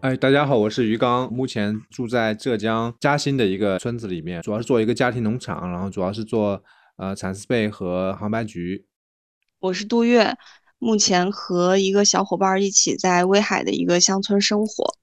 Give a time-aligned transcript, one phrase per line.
[0.00, 6.62] 哎，大家好，我是于刚，目前住在浙江嘉兴的一个村子里面，主要是做一个家庭农场，然后主要是做
[6.98, 8.86] 呃蚕丝被和杭白菊。
[9.58, 10.36] 我是杜月，
[10.78, 14.94] 目前和一个小伙伴一起在威海的一个乡村生活。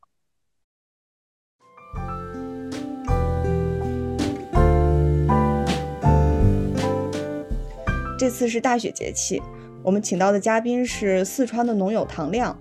[8.17, 9.41] 这次是大雪节气，
[9.83, 12.57] 我们请到的嘉宾是四川的农友唐亮。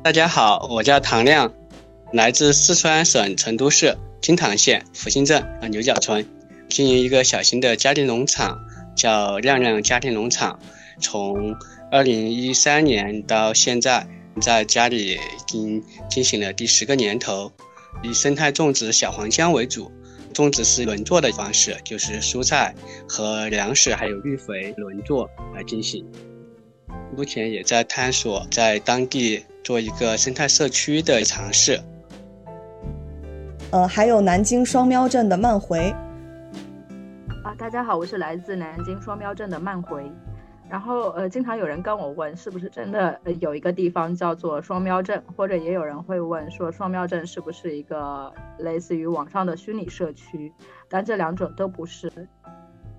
[0.00, 1.52] 大家好，我叫唐亮，
[2.12, 6.24] 来自四川省成都市金堂县福兴镇啊牛角村，
[6.68, 8.60] 经营一个小型的家庭农场，
[8.96, 10.58] 叫亮亮家庭农场。
[11.00, 11.56] 从
[11.90, 14.06] 二零一三年到现在，
[14.40, 17.52] 在家里已经进行了第十个年头，
[18.02, 19.90] 以生态种植小黄姜为主，
[20.32, 22.72] 种植是轮作的方式，就是蔬菜
[23.08, 26.06] 和粮食还有绿肥轮作来进行。
[27.16, 29.44] 目前也在探索在当地。
[29.64, 31.78] 做一个生态社区的尝试。
[33.70, 35.94] 呃，还有南京双庙镇的慢回。
[37.44, 40.10] 啊，大家好，我是来自南京双庙镇的慢回。
[40.70, 50.50] 然后，呃，经常有人跟我问，是不是真的有一个地方叫做双喵镇，或者也有人会问说，双喵镇是不是一个类似于网上的虚拟社区？
[50.88, 52.10] 但这两者都不是。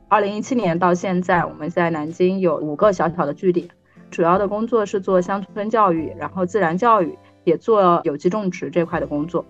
[0.08, 3.70] 二零一七年到现在，我们在南京有五个小小的据点。
[4.10, 9.46] 主要的工作是做乡村教育，然后自然教育也做有机种植这块的工作。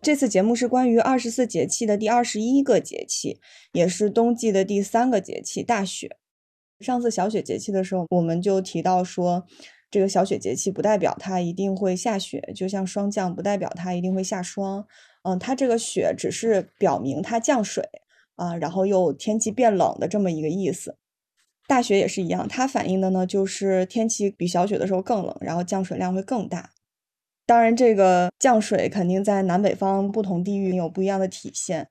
[0.00, 3.38] 这次节目是关于二十四节气的第二十一个节气，
[3.72, 6.16] 也是冬季的第三个节气——大雪。
[6.80, 9.44] 上次小雪节气的时候，我们就提到说，
[9.88, 14.84] 这个小雪节气不代表它一定会下雪，就像霜降不代表它一定会下霜。
[15.22, 17.88] 嗯，它这个雪只是表明它降水
[18.34, 20.96] 啊，然后又天气变冷的这么一个意思。
[21.72, 26.68] 大雪也是一样，它反映的呢就是天气比小雪的时候更冷，然后降水量会更大。
[27.46, 31.88] 当然，这个降水肯定在南北方不同地域有不一样的体现。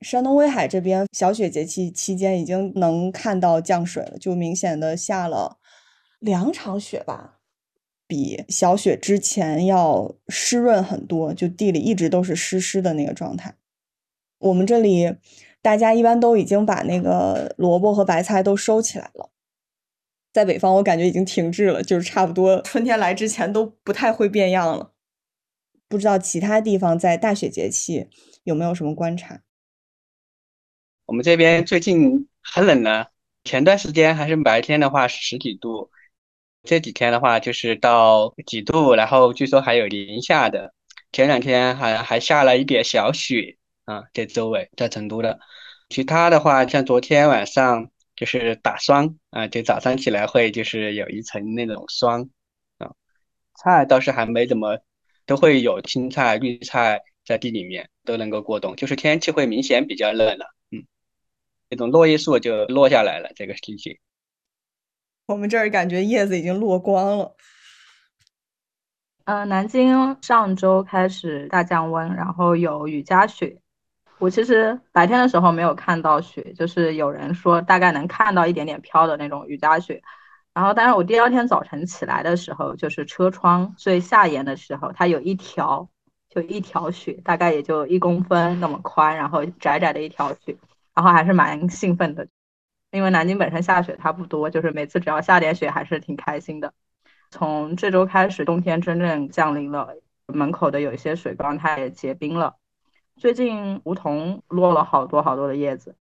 [0.00, 5.58] 山东威海这边小雪节气期间已经能看到降水了，就明显的下了
[6.18, 7.38] 两场雪吧，
[8.08, 13.54] 比小雪之前要湿润很多，就地里一直都是湿湿的那个状态。
[14.40, 15.14] 我们这里。
[15.62, 19.30] 大家一般都已经把那个萝卜和白菜都收起来了，
[20.32, 24.92] 在北方我感觉已经停滞了，就是差不多春天来之前都不太会变样了。
[25.88, 28.08] 不知道其他地方在大雪节气
[28.42, 29.42] 有没有什么观察？
[31.06, 33.10] 我们这边最近很冷了，
[33.44, 35.90] 前段时间还是白天的话十几度，
[36.64, 40.74] 这几天的话就是到几度，然后据说还有零下的，
[41.12, 43.58] 前两天还还下了一点小雪。
[43.84, 45.38] 啊，在周围，在成都的，
[45.88, 52.28] 其他的话，像昨天晚上就是打霜啊，就早上起来会就是有一层那种霜
[52.78, 52.92] 啊。
[53.56, 54.78] 菜倒是还没怎么，
[55.26, 60.86] 都会有青菜、绿菜在地里面都能够过冬，就是天气会明显比较冷了，嗯，
[61.68, 63.98] 那种落叶树就落下来了，这个季节。
[65.26, 67.36] 我们这儿感觉叶子已经落光了。
[69.24, 73.61] 嗯，南京上周开始大降温，然后有雨夹雪。
[74.22, 80.00] 我其实白天的时候没有看到雪，就是有人说大概能看到一点点飘的那种雨夹雪。
[80.54, 85.88] 然后，但是我第二天早晨起来的时候，就是车窗最下沿的时候，它有一条，
[86.30, 90.56] 就一条雪，大概也就一公分那么宽，然后窄窄的一条雪，
[90.94, 92.28] 然后还是蛮兴奋的，
[92.92, 96.72] 因为南京本身下雪它不多，就是每次只要下点雪还是挺开心的。
[97.32, 99.96] 从这周开始，冬天真正降临了，
[100.26, 102.54] 门口的有一些水缸它也结冰了。
[103.16, 105.94] 最近梧桐落了好多好多的叶子，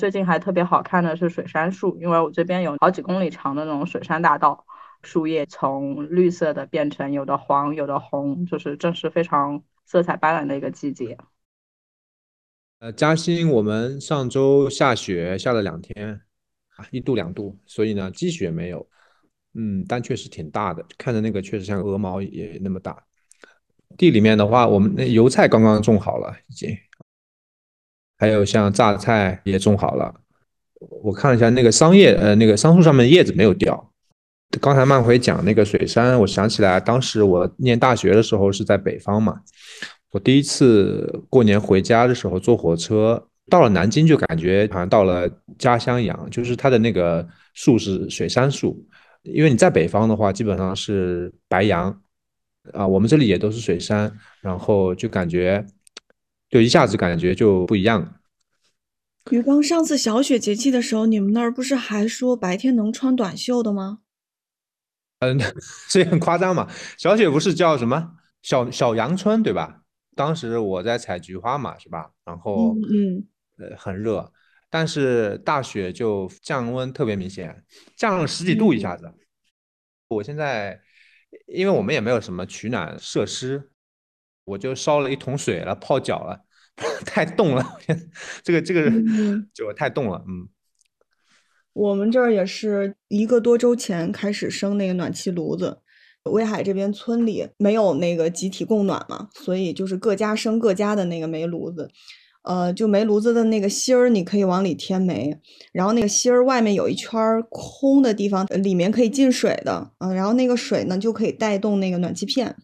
[0.00, 4.64] 最近还特别好看的是水杉树，因为我这边有好几公里长的那种水杉大道，
[5.02, 11.18] 树叶从绿色的变成有的黄有的红，就是正是非常色彩斑斓的一个季节。
[12.78, 16.20] 呃，嘉兴我们上周下雪下了两天
[16.76, 18.88] 啊，一度两度，所以呢积雪没有，
[19.54, 23.04] 嗯，但确实挺大的，看着那个确实像鹅毛也那么大。
[23.96, 26.76] 地里面的话，我们那油菜刚刚种好了，已经，
[28.18, 30.14] 还有像榨菜也种好了。
[31.02, 33.92] 我看了一下那个桑叶，呃，那个桑树上面的叶子没有掉。
[34.60, 39.40] 刚才曼回讲那个水杉，我想起来当时我念大学的时候是在北方嘛，
[40.10, 48.84] 我第一次过年回家的时候坐火车，到了南京就感觉好像到了家乡一样，就是它的那个树是水杉树，
[49.22, 51.98] 因为你在北方的话基本上是白杨，
[52.72, 55.66] 啊，我们这里也都是水杉，然后就感觉
[56.48, 58.20] 就一下子感觉就不一样。
[59.30, 63.98] 于刚，上次小雪节气的时候，你们那儿不是还说白天能穿短袖的吗？
[65.20, 65.38] 嗯，
[65.88, 66.68] 这也很夸张嘛。
[66.98, 69.82] 小雪不是叫什么小小阳春对吧？
[70.14, 72.10] 当时我在采菊花嘛，是吧？
[72.24, 73.26] 然后嗯，
[73.58, 74.32] 呃很热，
[74.68, 77.64] 但是大雪就降温特别明显，
[77.96, 79.12] 降了十几度一下子。
[80.08, 80.80] 我现在
[81.46, 83.70] 因为我们也没有什么取暖设施，
[84.44, 86.44] 我就烧了一桶水了泡脚了，
[87.04, 87.78] 太冻了，
[88.42, 88.90] 这个这个
[89.52, 90.48] 就太冻了，嗯。
[91.74, 95.80] 我们这儿也是一个多周前开始生那个暖气炉子，
[96.24, 101.90] 威海这边村里没有那个集体供暖嘛，所以就是各家生各家的那个煤炉子，
[102.42, 105.38] 呃，就煤炉子的那个芯儿你可以往里添煤，
[105.72, 107.14] 然后那个芯儿外面有一圈
[107.48, 112.56] 空的地方，里面可以进水的，嗯，然后那个水呢就可以带动那个暖气片，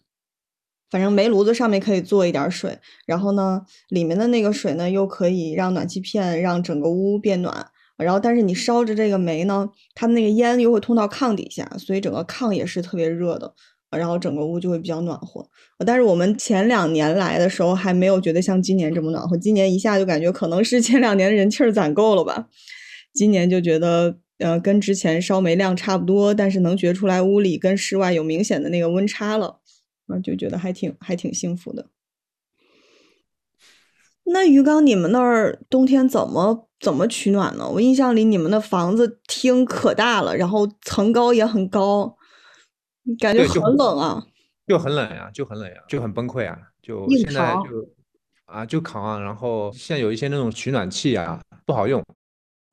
[0.91, 7.69] 反正煤炉子上面可以做一点水，然后呢里面的那个水呢又可以让暖气片让整个屋变暖。
[7.97, 13.53] 然后，但是你烧着这个煤呢，它那个烟又会通到炕底下，所以整个炕也是特别热的。
[13.91, 15.49] 然后整个屋就会比较暖和。
[15.87, 22.49] 但是我们前两年来的时候还没有觉得像今年这么暖和，今年一下就感觉可能是 前两年人气儿攒够了吧。
[23.15, 29.61] 今年就觉得，呃，跟之前烧煤量差不多，但是能觉出来屋里跟室外有明显的那个温差了，
[30.07, 31.87] 啊，就觉得还挺还挺幸福的。
[34.31, 37.67] 那鱼缸，你们那儿冬天怎么怎么取暖呢？
[37.71, 42.18] 我印象里你们的房子厅可大了，然后层高也很高，
[43.17, 44.25] 感觉很冷啊。
[44.67, 46.59] 就很冷呀，就很冷呀，就很崩溃啊！
[46.83, 47.89] 就现在就
[48.45, 49.19] 啊，就扛啊。
[49.19, 52.05] 然后现在有一些那种取暖器啊，不好用。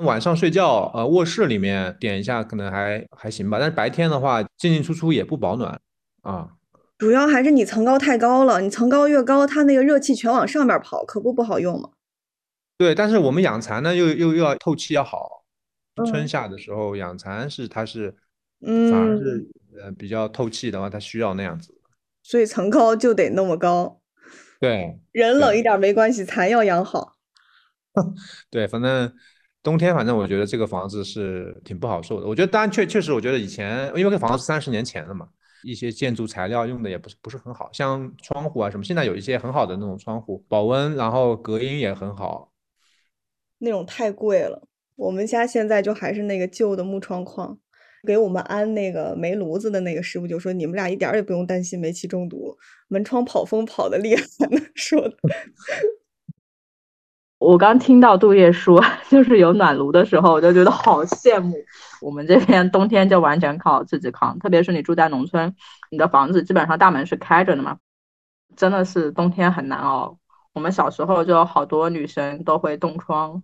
[0.04, 5.80] 晚上睡觉，呃，卧室里面点一下可能还还行吧，但是白天的话进进出出也不保暖
[6.24, 6.50] 啊。
[6.98, 11.92] 主要还是你层高太高了，你层高越高，它那个热气全往上边跑，可不不好用吗？
[12.78, 15.46] 对，但是我们养蚕呢，又又又要透气要好，
[16.06, 18.14] 春夏的时候养蚕是它是，
[18.60, 19.48] 嗯，反而是
[19.82, 21.74] 呃比较透气的话，它需要那样子。
[22.24, 24.02] 所以层高就得那么高。
[24.60, 27.14] 对，人冷一点没关系，蚕要养好。
[28.50, 29.14] 对，反正
[29.62, 32.28] 冬天反正我觉得这个房子是挺不好受的。
[32.28, 35.30] 我觉得当然确确实，我觉得以前因为这房子三十年前的嘛。
[35.64, 42.52] 一些建筑材料用的也不是不是很好，像窗户啊什么，现在有一些很好的那种窗户，保温然后隔音也很好。
[43.58, 47.58] 那种太贵了，我们家现在就还是那个旧的木窗框。
[48.06, 52.56] 给我们安那个煤炉子的那个师傅就说：“你们俩一点也不用担心煤气中毒，
[52.88, 55.16] 门窗跑风跑的厉害呢。” 说的。
[57.38, 61.54] 我刚听到杜月说，就是有暖炉的时候，我就觉得好羡慕。
[62.02, 65.54] 我们这边冬天就完全靠自己扛，特别是你住在农村，
[65.92, 67.78] 你的房子基本上大门是开着的嘛，
[68.56, 70.18] 真的是冬天很难熬。
[70.54, 73.44] 我们小时候就好多女生都会冻疮。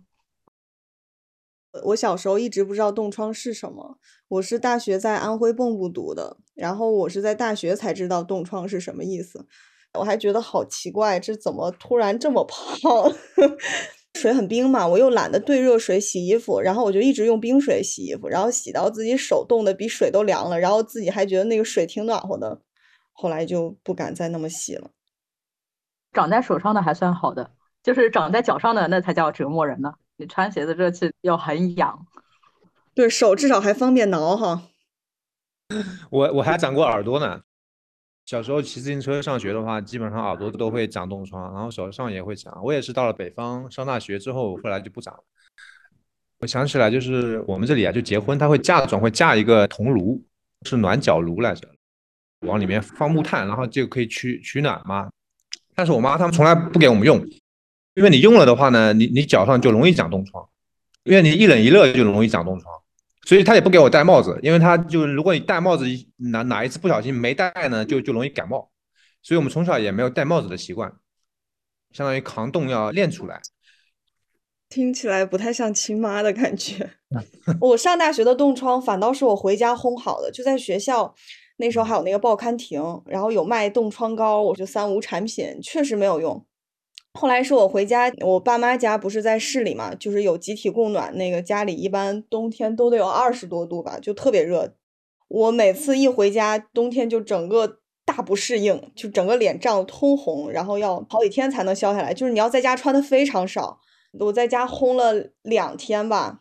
[1.84, 3.98] 我小时候一直不知道冻疮是什么，
[4.28, 9.46] 我是大学在安徽蚌埠读的，然后我是在大学才知道冻疮是什么意思。
[9.94, 13.12] 我还觉得好奇怪，这怎么突然这么胖？
[14.14, 22.60] 水很冰嘛，我又懒得兑热水洗衣服，然后我就一直用冰水洗衣服，然后洗到自己手冻的比水都凉了，然后自己还觉得那个水挺暖和的，
[23.12, 24.90] 后来就不敢再那么洗了。
[26.12, 27.52] 长在手上的还算好的，
[27.82, 29.94] 就是长在脚上的那才叫折磨人呢。
[30.22, 32.06] 你穿鞋子热气又很痒，
[32.94, 34.62] 对手至少还方便挠哈。
[36.10, 37.40] 我我还长过耳朵呢。
[38.24, 42.56] 小时候骑自行车上学的话，基本上耳朵都会长冻疮，然后手上也会长。
[42.62, 45.24] 我也是到了北方上大学之后，后来就不长了。
[46.38, 50.24] 我想起来，就是我们这里啊，就结婚，他会嫁妆会嫁一个铜炉，
[50.64, 51.68] 是暖脚炉来着，
[52.46, 55.10] 往里面放木炭，然后就可以取取暖嘛。
[55.74, 57.20] 但是我妈他们从来不给我们用，
[57.94, 60.48] 因为你用了的话呢，你你脚上就容易长冻疮，
[61.04, 62.72] 因为你一冷一热就容易长冻疮。
[63.24, 65.84] 所以他也不给我戴帽子，因为他就如果你戴帽子
[66.16, 68.70] 哪哪一次不小心没戴呢，就就容易感冒。
[69.22, 70.92] 所以我们从小也没有戴帽子的习惯，
[71.92, 73.40] 相当于抗冻要练出来。
[74.68, 76.90] 听起来不太像亲妈的感觉。
[77.60, 81.14] 我上大学的冻疮反倒是我回家烘好的，就在学校
[81.58, 86.44] 那时候还有那个报刊亭，然后有卖冻疮膏，我就三无产品，确实没有用。
[87.14, 94.74] 后来是我回家，我爸妈家不是在市里嘛，就是有集体供暖，那个家里一般冬天都得有二十多度吧，就特别热。
[95.28, 102.12] 我每次一回家，冬天就整个大不适应，就整个脸涨通红，然后要好几天才能消下来。
[102.12, 103.78] 就是你要在家穿的非常少，
[104.18, 106.40] 我在家烘了两天吧，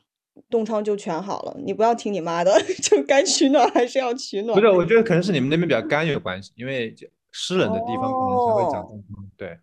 [0.49, 1.55] 冻疮就全好了。
[1.63, 4.59] 你不要听你妈的， 就该取暖还是要取暖。
[4.59, 6.95] 不是，我觉得可能是你们那边比较干有关系，因为
[7.31, 9.25] 湿冷的地方可能才会长冻疮。
[9.37, 9.57] 对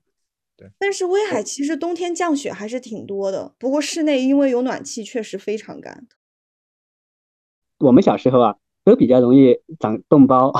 [0.58, 0.68] 对。
[0.78, 6.06] 但是威海其实冬天降雪还是挺多的，不过室内因为有暖气，确实非常干。
[7.78, 10.52] 我们小时候啊，都比较容易长冻包。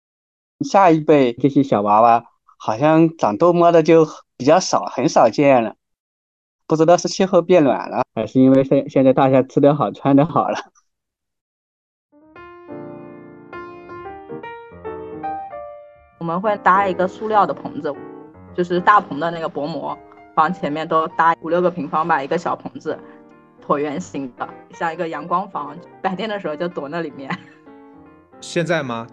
[0.60, 2.22] 下一辈这些小娃娃
[2.58, 4.06] 好像长痘包的就
[4.36, 5.74] 比较少，很少见了。
[6.66, 10.58] 不知道是气候变暖了，还是因为现现在大家吃得好、穿得好了。
[16.18, 17.90] 我们会搭一个塑料的棚子，
[18.54, 19.96] 就是大棚的那个薄膜，
[20.34, 22.98] 房前面都搭五六个平方吧，一个小棚子，
[23.64, 25.76] 椭圆形的，像一个阳光房。
[26.02, 27.30] 白天的时候就躲那里面。
[28.40, 29.06] 现在吗？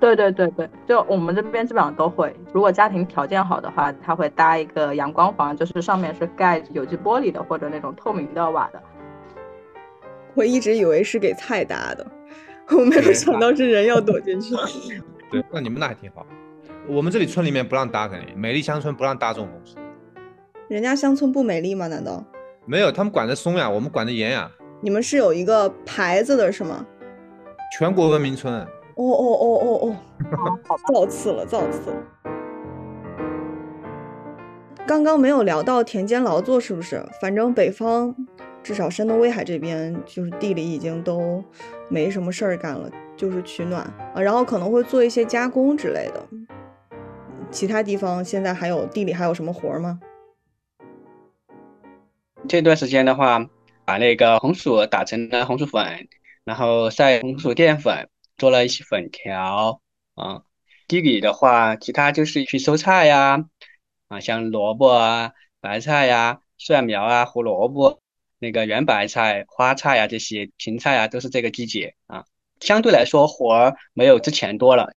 [0.00, 2.34] 对对对对，就我们这边基本上都会。
[2.52, 8.82] 如果家庭条件好的话，他会搭一个阳光房，就是上面是盖有机玻璃的或者那种透明的瓦的。
[10.34, 12.04] 我一直以为是给菜搭的，
[12.70, 14.56] 我没有想到是人要躲进去。
[15.30, 16.26] 对，那你们那还挺好。
[16.88, 19.76] 我们这里村里面不让搭，肯定美丽乡村不让搭这种东西。
[20.68, 21.86] 人家乡村不美丽吗？
[21.86, 22.24] 难道？
[22.66, 24.50] 没有，他们管得松呀，我们管得严呀。
[24.80, 26.84] 你们是有一个牌子的是吗？
[27.78, 28.52] 全国文明村。
[28.52, 29.96] 哦哦哦哦
[30.68, 31.96] 哦，造次了，造次了。
[34.84, 37.00] 刚刚没有聊到田间劳作，是不是？
[37.20, 38.14] 反正北方，
[38.62, 41.42] 至少山东威海这边，就是地里已经都
[41.88, 43.82] 没什么事儿干了，就是取暖
[44.14, 46.20] 啊，然后可能会做一些加工之类的。
[47.52, 50.00] 其他地方现在还有地里还有什么活吗？
[52.48, 53.46] 这段时间的话，
[53.84, 56.08] 把那个红薯打成了红薯粉，
[56.44, 58.08] 然后晒红薯淀粉。
[58.38, 59.80] 做了一些粉条
[60.14, 60.42] 啊，
[60.88, 63.44] 地里的话，其他就是去收菜呀，
[64.08, 68.00] 啊，像萝卜啊、白菜呀、蒜苗啊、胡萝卜、
[68.40, 72.24] 那个圆白菜、花菜呀这些芹菜啊，都是这个季节啊。
[72.58, 74.92] 相对来说活儿没有之前多了，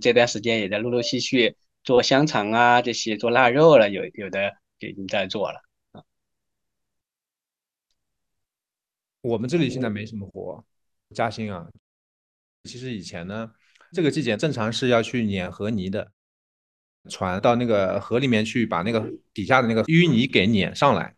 [0.00, 5.60] 这段时间也在陆陆续续做香肠啊这些，做腊肉了，有有的已经在做了。
[9.20, 10.64] 我们这里现在没什么活，
[11.14, 11.68] 嘉兴啊。
[12.64, 13.52] 其实以前呢，
[13.92, 16.12] 这个季节正常是要去碾河泥的，
[17.08, 21.14] 船到那个河里面去，把那个底下的那个淤泥给碾上来，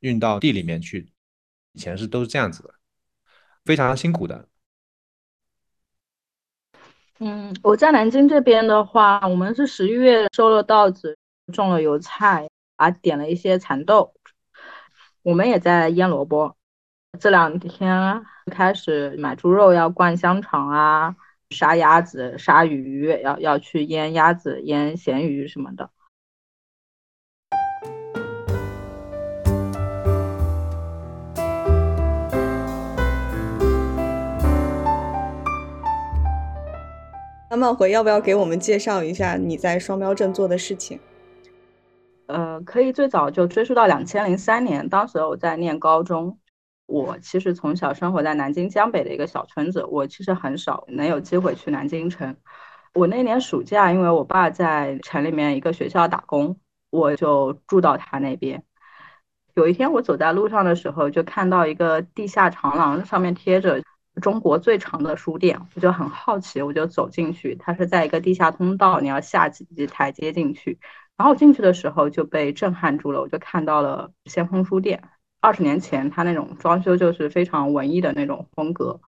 [0.00, 1.12] 运到地里面去。
[1.72, 2.74] 以前是都是这样子的，
[3.64, 4.48] 非常辛苦的。
[7.24, 11.16] 嗯，我在南京这边的话，我们是十一月收了稻子，
[11.52, 14.12] 种了油菜，啊，点了一些蚕豆，
[15.22, 16.56] 我们也在腌萝卜。
[17.20, 21.14] 这两天开始买猪肉要灌香肠啊，
[21.50, 25.90] 杀鸭子、杀鱼，要要去腌鸭子、腌咸鱼什么的。
[37.52, 40.98] 那梦回要不要给我们介绍一下你在双标镇做的事情？
[42.24, 46.38] 呃，可以最早就追溯到两千零三年，当时我在念高中。
[46.86, 52.34] 我其实从小生活在南京江北的一个小村子，我其实很少能有机会去南京城。
[52.94, 58.64] 我那年暑假，因为我爸在城里面一个学校打工，我就住到他那边。
[59.56, 63.82] 有一天我走在路上的时候，就看到一个地下长廊，上面贴着
[64.20, 67.54] “中国最长的书店”，我就很好奇，我就走进去。
[67.56, 70.78] 它是在一个地下通道，你要下几级台阶进去。
[71.16, 75.02] 然后进去的时候就被震撼住了，我就看到了先锋书店。
[75.40, 79.00] 二十年前，它那种装修就是非常文艺的那种风格，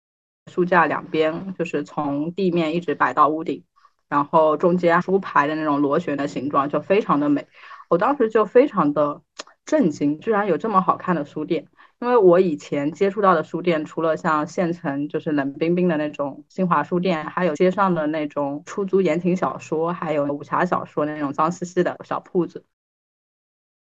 [0.50, 3.64] 书架两边就是从地面一直摆到屋顶，
[4.08, 7.46] 然后中间书牌的那种螺旋的形状就非常的美。
[7.88, 9.22] 我当时就非常的
[9.64, 11.66] 震惊，居然有这么好看的书店。
[12.02, 22.64] 因为我以前接触到的书店，除了像县城就是冷冰冰的那种新华书店，还有街上的那种出租言情小说，还有武侠小说那种脏兮兮的小铺子。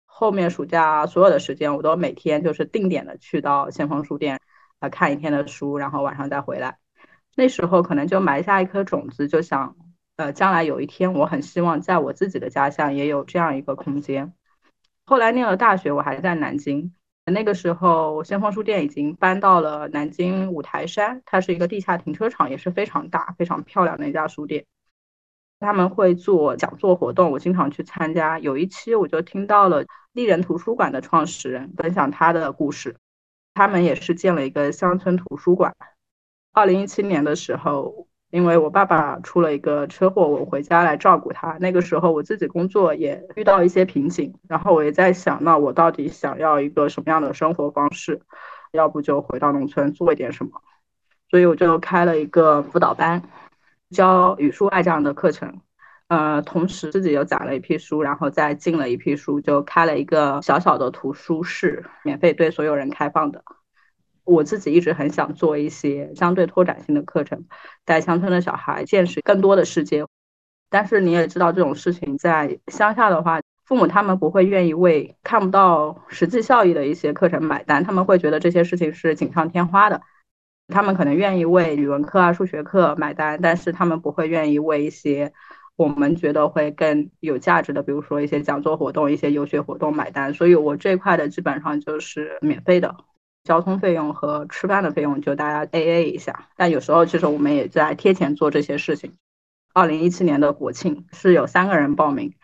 [0.06, 4.40] 后面暑假所有的时间，我都每天就是定点的去到先锋书店，
[4.78, 6.78] 啊看一天的书，然后晚上再回来。
[7.34, 9.74] 那时候可能就埋下一颗种子，就想，
[10.14, 14.32] 呃，将来有一天，我很希望在我自己的家乡也有这样一个空间。
[15.04, 24.66] 后来念了大学，我还在南京，那个时候先锋书店已经搬到了南京五台山，它是一个地下停车场，也是非常大、非常漂亮的一家书店。
[25.60, 28.40] 他们会做讲座活动，我经常去参加。
[28.40, 32.96] 有一期我就听到了丽人图书馆的创始人分享他的故事。
[33.54, 35.76] 他们也是建了一个乡村图书馆。
[36.52, 41.58] 二零一七年的时候，因为我爸爸出了一个车祸，我回家来照顾他。
[41.60, 48.22] 那个时候我自己工作也遇到一些瓶颈，然后我也在想，那我到底想要一个什么样的生活方式？
[48.72, 50.62] 要不就回到农村做一点什么？
[51.28, 53.22] 所以我就开了一个辅导班，
[53.90, 55.60] 教语数外这样的课程。
[56.08, 63.44] 呃，同时自己又攒了一批书，然后再进了一批书，就开了一个小小的图书室，免费对所有人开放的。
[64.24, 67.44] 我自己一直很想做一些相对拓展性的课程，
[67.84, 70.04] 带乡村的小孩见识更多的世界。
[70.70, 80.00] 但是你也知道，这种事情在乡下的话，父母他们不会愿意为看不到实际效益的一些课程买单，他们会觉得这些事情是锦上添花的。
[80.68, 85.32] 他们可能愿意为语文课啊、数学课买单，但是他们不会愿意为一些。
[85.74, 92.94] 我们觉得会更有价值的，比如说一些讲座活动、一些游学活动买单，所以我这块的基本上就是免费的，
[93.44, 96.48] 交通费用和吃饭的费用就大家 A A 一下。
[96.56, 99.16] 但有时候其实我们也在贴钱做这些事情。
[99.74, 102.34] 二零一七年的国庆是有三个人报名，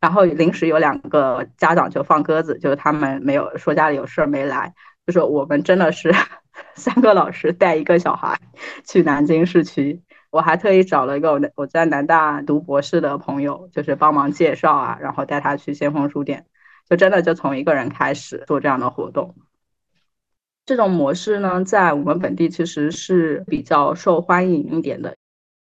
[0.00, 4.74] 然后临时有两个家长就放鸽子，就是他们没有说家里有事儿没来，
[5.06, 6.14] 就是我们真的是
[6.76, 8.38] 三个老师带一个小孩
[8.84, 10.02] 去南京市区。
[10.30, 16.46] 我还特意找了一个我我在南大读博士的朋友，就是帮忙介绍啊，然后带他去先锋书店，
[16.88, 19.34] 就真的就从一个人开始做这样的活动。
[20.68, 25.16] 这种模式呢，在我们本地其实是比较受欢迎一点的。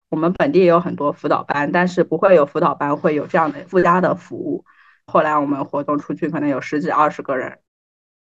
[0.09, 4.65] 我们本地也有很多辅导班，但是不会有辅导班会有这样的附加的服务。
[5.05, 7.59] 后来我们活动出去，可能有十几二十个人。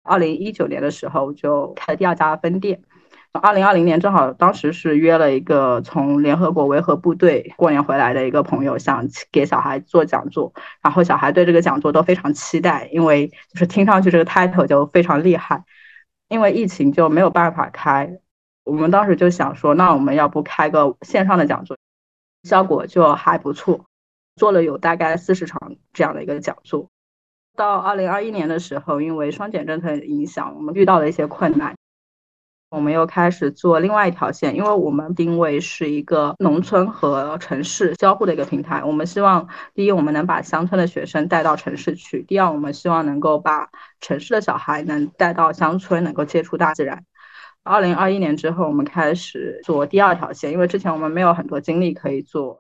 [0.04, 2.82] 二零一九年的时候就开第二家分店。
[3.32, 10.52] 二零二零年正好，当时是约了一个从联合国维和部队过年回来的一个朋友，想给小孩做讲座。
[10.82, 15.64] 然后小孩对这个讲座都非常期待，因为就是听上去这个 title 就非常厉害。
[16.30, 18.20] 因为疫情就没有办法开，
[18.64, 21.78] 我们当时就想说，那我们要不开个线上的讲座，
[22.44, 23.86] 效果就还不错，
[24.36, 26.90] 做了有大概四十场这样的一个讲座。
[27.56, 31.76] 到二零二一年的时候，因为双减政策影响，我们遇到了一些困难。
[32.70, 38.84] 我们又开始做另外一条线，因为我们定位是一个农村和城市交互的一个平台。
[38.84, 43.70] 我们希望，第一，我们能把乡村的学生带到城市去；第二，我们希望能够把
[44.02, 47.06] 城市的小孩能带到乡村，能够接触大自然。
[47.64, 52.60] 二零二一年之后，我们开始做第二条线，因为之前我们没有很多精力可以做。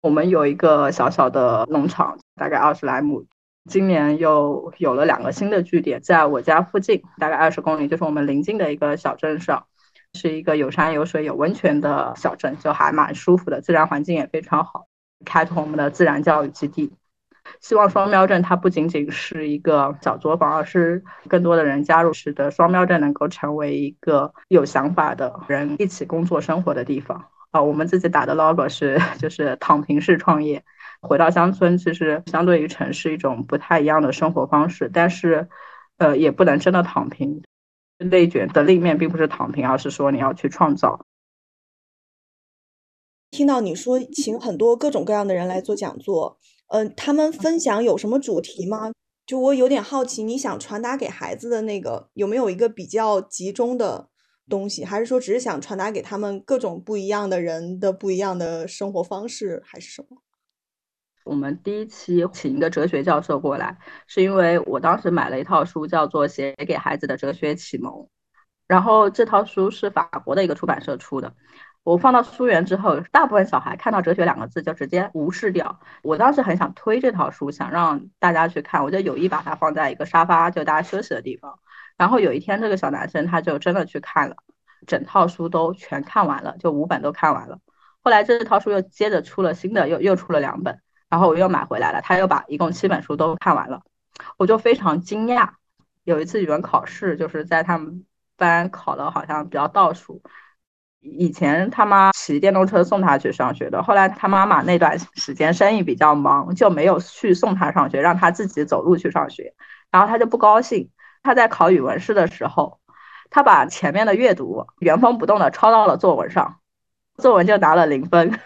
[0.00, 3.26] 我们有一个小小的农场，大概二十来亩。
[3.70, 9.66] 今年又有了两个新的据点，在我家附近，大概二十公里，就是我们临近的一个小镇上，
[10.12, 14.86] 是一个有山有水有温泉的小镇，就还蛮舒服的，自然环境也非常好。
[15.24, 16.92] 开拓我们的自然教育基地，
[17.62, 27.24] 希望双标镇它不仅仅是一个小作坊，而是更多的人加入，使得双标镇能够成为一个有想法的人一起工作生活的地方。
[27.50, 30.62] 啊，我们自己打的 logo 是就是躺平式创业。
[31.04, 35.48] 回到乡村，其实相对于城市一种不太一样的生活方式，但是，
[35.98, 37.42] 呃，也不能真的躺平。
[37.98, 41.06] 内卷的另一面并不是躺平，而是说你要去创造。
[43.30, 46.38] 听到你说请很多各种各样的人来做讲座，
[46.68, 48.92] 嗯，他们分享有什么主题吗？
[49.26, 54.08] 就我有点好奇，你想传达给孩子的那个有没有一个比较集中的
[54.48, 60.23] 东西，还是说只是想传达给他们各种不一样的人的不一样的生活方式，还是什么？
[61.24, 67.92] 我们第一期请一个哲学教授过来，是因为我当时买了一套书，叫做《写给孩子的哲学启蒙》，
[68.66, 71.34] 然后这套书是法国的一个出版社出的。
[71.82, 75.80] 我放到书园之后，大部分小孩看到“哲学”两个字就直接无视掉。
[76.02, 81.58] 我当时很想推这套书，想让大家去看，我就有意把它放在一个沙发，就大家休息的地方。
[81.96, 84.36] 然后有一天，这个小男生他就真的去看了，
[84.86, 87.58] 整套书都全看完了，就五本都看完了。
[88.02, 90.80] 后来这套书又接着出了新的，又又出了两本。
[91.14, 93.80] 然后我又买回来了，他又把一共七本书都看完了，
[94.36, 95.48] 我就非常惊讶。
[96.02, 98.04] 有一次语文考试，就是在他们
[98.36, 100.20] 班考的好像比较倒数。
[100.98, 109.54] 以前他妈骑电动车送他去上学的，后来他妈妈那段时间生意比较忙，就没有去送他上学，让他自己走路去上学。
[109.92, 110.90] 然后他就不高兴，
[111.22, 112.80] 他在考语文试的时候，
[113.30, 116.58] 他把前面的阅读原封不动的抄到了作文上，
[117.18, 118.40] 作文就拿了零分。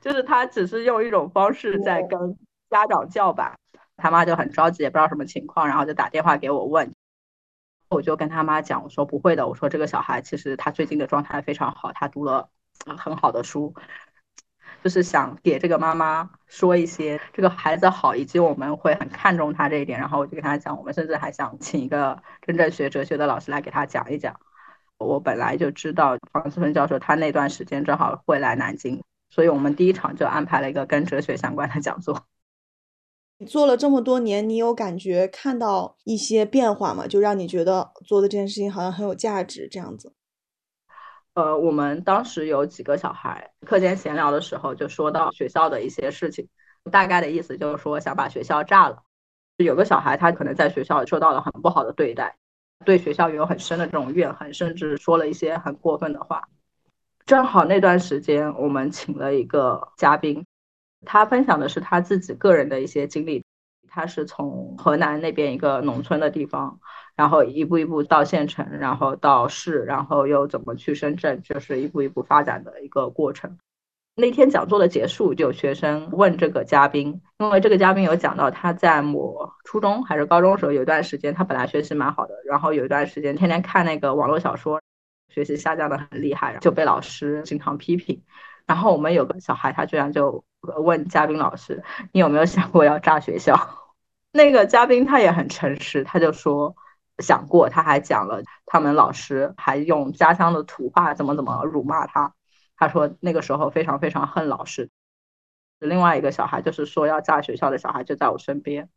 [0.00, 2.38] 就是他只是用一种方式在跟
[2.70, 3.58] 家长叫板，
[3.96, 6.94] 他妈就很着急，也不知道什么情况，然后就打电话给我问，
[7.88, 12.48] 我就跟他妈讲，我说不会的，我说这个小孩其实他最近的状态非常好，他读了
[12.96, 13.74] 很好的书，
[14.82, 24.40] 就是想给这个妈妈说一些这个孩子好，以及我们会很看重他这一点，然后我就跟他讲，我们甚至还想请一个真正学哲学的老师来给他讲一讲。
[24.98, 32.26] 我本来就知道黄思芬教授他那段时间正好会来南京，所以我们第一场就安排了一个跟哲学相关的讲座。
[33.38, 37.06] 你 做了这么多年，你有感觉看到一些变化吗？
[37.06, 40.12] 就让你觉得做的这件事情好像很有价值这样子。
[41.34, 46.48] 呃，我们当时有几个小孩，课间闲聊的时候就说到学校的一些事情，
[46.90, 49.04] 大概的意思就是说想把学校炸了。
[49.56, 52.36] 有个小孩他可能在学校受到了很不好的对待。
[52.84, 56.48] 对学校有很深的这种怨恨，甚至说了一些很过分的话。
[57.30, 60.44] 正好那段时间，我们请了一个嘉宾，
[61.06, 63.44] 他分享的是他自己个人的一些经历。
[63.88, 66.80] 他是从河南那边一个农村的地方，
[67.14, 73.58] 然后一步一步到县城，然后到市，然后又怎么去深圳，就是一步一步发展的一个过程。
[74.16, 84.80] 那天讲座的结束，就有学生问这个嘉宾，因为这个嘉宾有讲到他在某初中还是高中时候有一段时间，他本来学习蛮好的，然后有一段时间天天看那个网络小说，
[85.30, 88.22] 学习下降的很厉害，就被老师经常批评。
[88.66, 93.56] 然后我们有个小孩，他居然就问嘉宾老师：“你有没有想过要炸学校？”
[94.32, 96.76] 那个嘉宾他也很诚实，他就说
[97.18, 102.34] 想过，他还讲了他们老师还用家乡的土话怎么怎么辱骂他。
[102.76, 104.88] 他说那个时候非常非常恨老师。
[105.80, 108.88] 另外一个小孩就是说要炸学校的小孩就在我身边，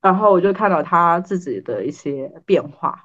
[0.00, 3.04] 然后我就看到他自己的一些变化。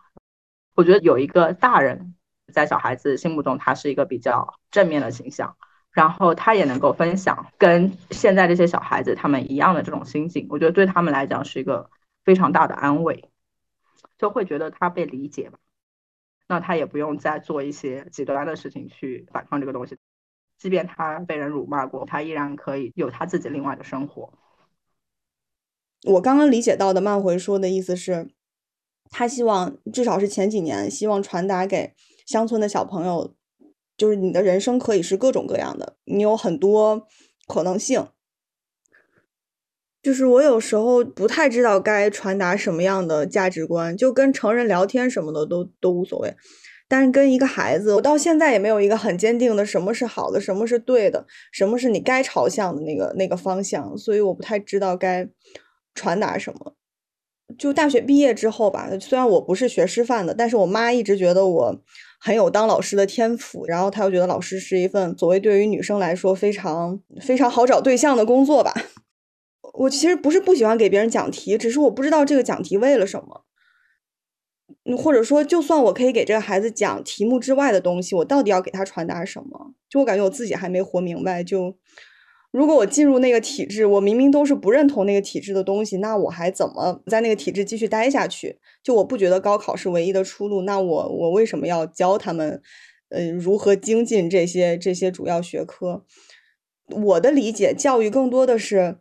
[0.75, 2.15] 我觉得有一个大人
[2.49, 5.55] 在小孩子心目中他是一个比较正面的形象，
[5.91, 11.89] 然后他也能够分享跟现在这些小孩子他们一样的这种心境，我觉得对他们来讲是一个
[12.23, 13.29] 非常大的安慰，
[14.17, 15.57] 就会觉得他被理解吧。
[16.47, 19.97] 那他也不用再做一些极端的事情去反抗这个东西。
[20.57, 24.33] 即便他被人辱骂过，他依然可以有他自己另外的生活。
[26.03, 28.29] 我刚刚理解到的漫回说的意思是，
[29.09, 31.93] 他希望至少是前几年希望传达给
[32.29, 33.33] 乡村的小朋友，
[33.97, 37.07] 就是你的人生可以是各种各样的，你有很多
[37.47, 38.07] 可能性。
[40.03, 46.35] 就是我有时候不太知道该传达什么样的价值观，就跟成人聊天什么的都都无所谓。
[46.87, 55.27] 但是跟一个孩子，我到现在也没有一个很坚定的什么是好的，什么是对的，什么是你该朝向的那个那个方向，所以我不太知道该
[55.95, 56.75] 传达什么。
[57.57, 61.81] 就大学毕业之后吧，虽然我不是学师范的，但是我妈一直觉得我
[62.19, 68.73] 很有当老师的天赋，然后她又觉得老师是一份所谓对于女生来说非常非常好找对象的工作吧。
[69.73, 73.45] 我其实不是不喜欢给别人讲题，只是我不知道这个讲题为了什么。
[74.97, 79.73] 或者说，就算我可以给这个孩子讲题目之外的东西，我到底要给他传达什么？
[79.89, 81.43] 就我感觉我自己还没活明白。
[81.43, 81.75] 就
[82.51, 88.59] 如果我进入那个体制，我明明都是不认同那个体制的东西，那我还怎么在那个体制继续待下去？
[88.83, 92.61] 就我不觉得高考是唯一的出路，那我我为什么要教他们，
[93.09, 96.03] 呃，如何精进这些这些主要学科？
[96.87, 98.97] 我的理解，教育更多的是。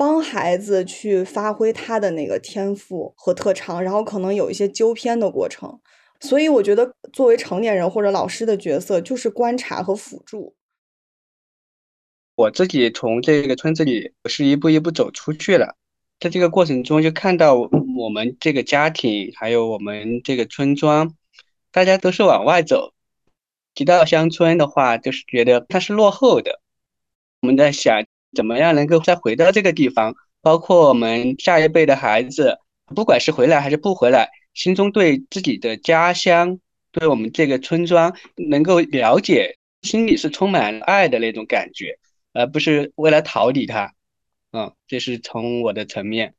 [0.00, 5.80] 帮孩子去发挥他的那个天赋和特长，然后可能有一些纠偏的过程，
[6.20, 10.54] 所以我觉得作为成年人或者老师的角色就是观察和辅助。
[12.38, 15.74] 我自己从这个村子里是一步一步走出去了，
[16.20, 21.16] 在这个过程中就看到我们这个家庭还有我们这个村庄，
[21.72, 22.94] 大家都是往外走。
[23.74, 26.60] 提到乡村的话，就是觉得它是落后的。
[27.40, 28.04] 我们在想。
[28.36, 30.14] 怎么样能够再回到这个地方？
[30.42, 32.58] 包括我们下一辈的孩子，
[32.94, 36.60] 不管是回来还是不回来，心中对自己的家乡、
[36.92, 41.98] 对我们这个村庄能够了解，心里是充满爱的那种感觉，
[42.32, 43.94] 而不是为了逃离它。
[44.50, 46.34] 嗯，这是从我的层面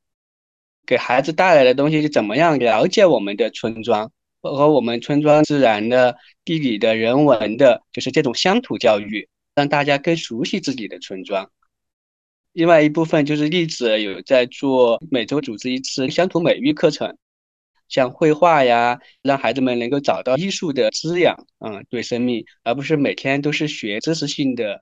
[0.88, 11.52] 给孩子带来的东西是怎么样了解我们的村庄，和我们村庄自然的、地理的、人文的，就是这种乡土教育，让大家更熟悉自己的村庄。
[12.52, 17.16] 另外一部分就是例子有在做每周组织一次乡土美育课程，
[17.88, 24.82] 像绘画呀，让孩子们能够找到艺术的滋养，嗯，对生命，而不是每天都是学知识性的。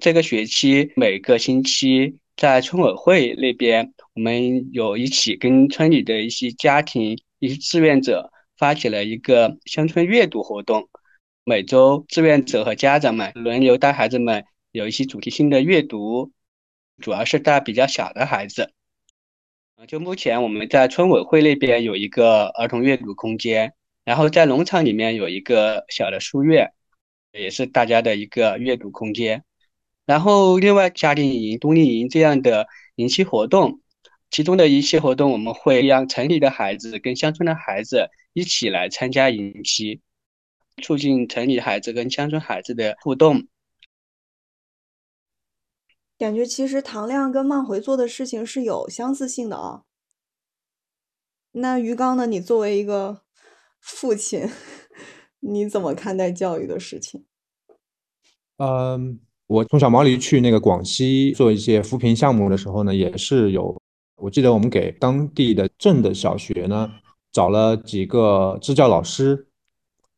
[0.00, 10.88] 这个学期每个星期在村委会那边，我们有一起跟村里的一些家庭、一些志愿者发起了一个乡村阅读活动，
[11.44, 16.32] 每周志愿者和家长们轮流带孩子们有一些主题性的阅读。
[17.02, 18.72] 主要是带比较小的孩子，
[19.88, 26.72] 就目前我们在村委会那边有一个儿童阅读空间，然后在农场里面有一个小的书院，
[27.32, 29.44] 也是大家的一个阅读空间。
[30.06, 33.80] 然后另外夏令营、冬令营这样的营期活动，
[34.30, 40.00] 其中的一些活动我们会让城里的孩子跟乡村的孩子一起来参加营期，
[40.82, 43.46] 促进城里孩子跟乡村孩子的互动。
[46.16, 49.82] 感觉其实唐亮跟曼回做的事情是有相似性的啊。
[51.52, 52.26] 那于刚呢？
[52.26, 53.22] 你作为一个
[53.80, 54.48] 父亲，
[55.40, 57.26] 你怎么看待教育的事情？
[58.56, 59.20] 嗯，
[59.54, 63.76] 我从小毛驴去那个广西做一些扶贫项目的时候呢，也是有。
[64.16, 66.90] 我记得我们给当地的镇的小学呢
[67.30, 69.46] 找了几个支教老师，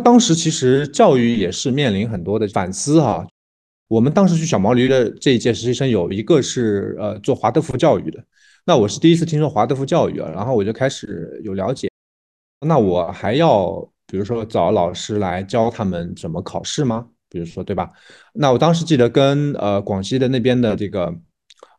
[0.02, 3.26] 当时其实教育也是面临很多的反思哈。
[3.88, 8.24] 我们当时去小毛驴的这一届实习生有一个是呃做华德福教育的，
[8.64, 11.90] 那我是第一次听说华德福教育啊，然后我就开始有了解。
[12.66, 17.08] 那我还要比如说找老师来教他们怎么考试吗？
[17.36, 17.90] 比如说对吧？
[18.32, 21.14] 那我当时记得跟呃广西的那边的这个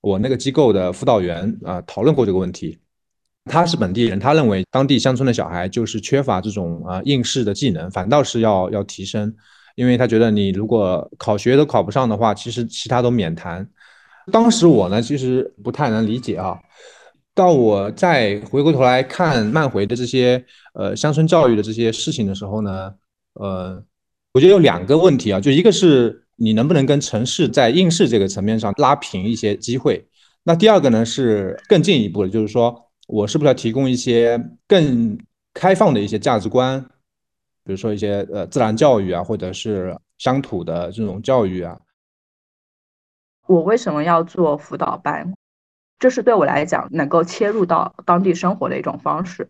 [0.01, 2.77] 我那个机构的辅导员啊讨论过这个问题。
[3.45, 9.33] 他是本地人，他认为当地乡村的小孩就是缺乏这种啊应试的技能，反倒是要要提升。
[9.75, 13.67] 因为他觉得你如果考学都考不上的话，其实其他都免谈。
[14.31, 16.59] 当时我呢，其实不太能理解啊。
[17.33, 20.43] 到我再回过头来看漫回的这些
[20.73, 22.91] 呃乡村教育的这些事情的时候呢，
[23.33, 23.81] 呃，
[24.37, 30.07] 我觉得有两个问题啊，就一个是你能不能跟城市在应试这个层面上拉平一些机会，
[30.43, 35.17] 那第二个呢是更进一步的，就是说我是不是要提供一些更
[35.55, 36.79] 开放的一些价值观。
[37.63, 41.79] 比如说一些呃自然教育啊，或者是乡土的这种教育啊。
[43.47, 45.33] 我为什么要做辅导班？
[45.97, 49.49] 这是对我来讲能够切入到当地生活的一种方式。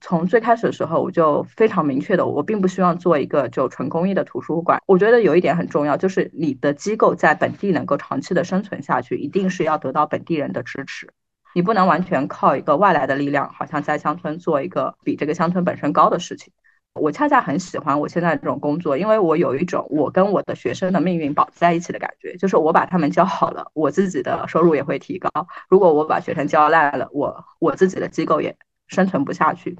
[0.00, 4.80] 从最开始的时候，我就非常明确的，我并不希望做一个就纯公益的图书馆。
[4.86, 11.08] 我觉得有一点很重要，就是你的机构在本地能够长期的生存下去，一定是要得到本地人的支持。
[11.54, 16.52] 你不能完全靠一个外来的力量，好像在乡村做一个比这个乡村本身高的事情。
[16.94, 25.28] 我恰恰很喜欢我现在这种工作，因为我有一种我跟我的学生的命运绑在一起的感觉，就是我把他们教好了，我自己的收入也会提高；
[25.68, 28.56] 如果我把学生教烂了，我我自己的机构也
[28.90, 29.78] 生存不下去。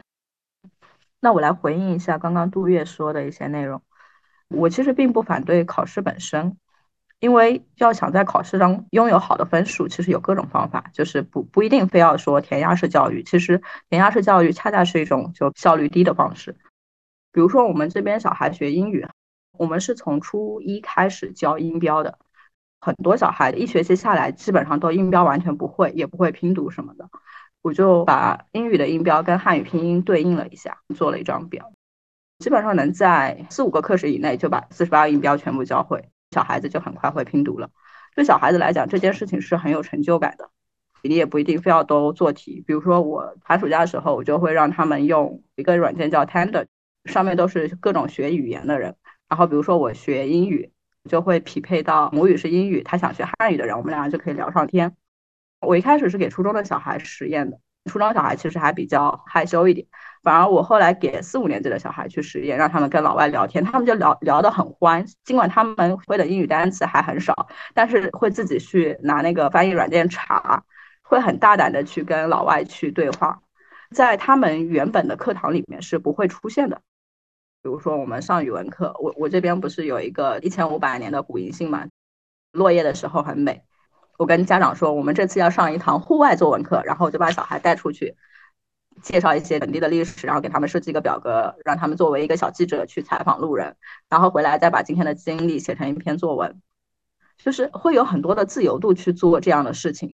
[1.21, 3.83] 那我来回应一下刚刚杜月说的一些内容。
[4.49, 6.57] 我其实并不反对考试本身，
[7.19, 13.23] 因为要想在考试中拥有好的分数，其实有各种方法，就是不不一定非要说填鸭式教育。
[13.23, 16.57] 其实填鸭式教育恰恰是一种就效率低的方式。
[17.33, 19.07] 比如说，我们这边小孩学英语，
[19.53, 22.19] 我们是从初一开始教音标的，
[22.81, 27.09] 很多小孩一学期下来，基本上都音标完全不会，也不会拼读什么的。
[27.63, 31.73] 我就把英语的音标跟汉语拼音对应了一下，做了一张表，
[32.39, 37.71] 基本上能在四五个课时以内就把四十八个音标全部教会，小孩子就很快会拼读了。
[38.15, 40.51] 对小孩子来讲，这件事情是很有成就感的。
[41.03, 46.67] 你也不一定非要都做题，比如说我寒暑假的时候，我就会让他们用一个软件叫 TANDER。
[47.07, 48.95] 上面都是各种学语言的人，
[49.27, 50.71] 然后比如说我学英语，
[51.09, 54.95] 就会匹配到母语是英语，他想学汉语的人，我们俩就可以聊上天。
[55.61, 59.87] 我一开始是给初中的小孩实验的，初中小孩其实还比较害羞一点，
[60.23, 70.65] 反而我后来给四五年级的小孩去实验，让他们跟老外聊天，他们就聊聊得很欢，尽管他们会的英语单词还很少，但是会自己去拿那个翻译软件查，
[71.03, 73.41] 会很大胆的去跟老外去对话，
[73.91, 76.81] 在他们原本的课堂里面是不会出现的。
[77.63, 81.87] 比如说，我们上语文课，我我这边不是有一个一千五百年的古银杏嘛？
[82.53, 83.63] 落叶的时候很美。
[84.21, 88.15] 我跟家长说，我们这次要上一堂户外作文课，然后就把小孩带出去，
[89.01, 93.77] 介绍一些本地的历史，然后给他们设计一个表格，让他们作为一个小记者去采访路人，
[94.11, 96.61] 然后回来再把今天的经历写成一篇作文，
[97.39, 100.13] 就是会有很多的自由度去做这样的事情。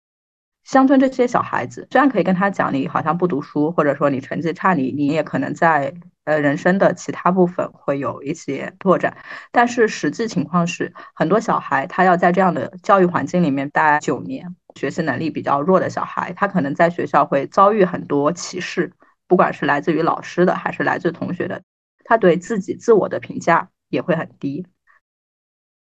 [0.64, 5.94] 乡村这些小孩子，虽然可以跟他讲，你好像不读书，或者说你成绩差，你你也可能在。
[6.27, 9.14] 呃，人生的其他部分会有一些拓展，
[9.53, 18.90] 但是实际情况是，很多小孩他要在这样的教育环境里面待九年，学习能力比较弱的小孩，他可能在学校会遭遇很多歧视，
[19.29, 21.61] 不管是来自于老师的，还是来自同学的，
[22.05, 24.66] 他对自己自我的评价也会很低。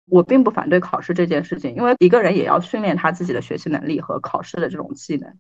[0.07, 5.37] 我并不反对考试这件事情，因为一个人也要训练他自己的学习能力和考试的这种技能。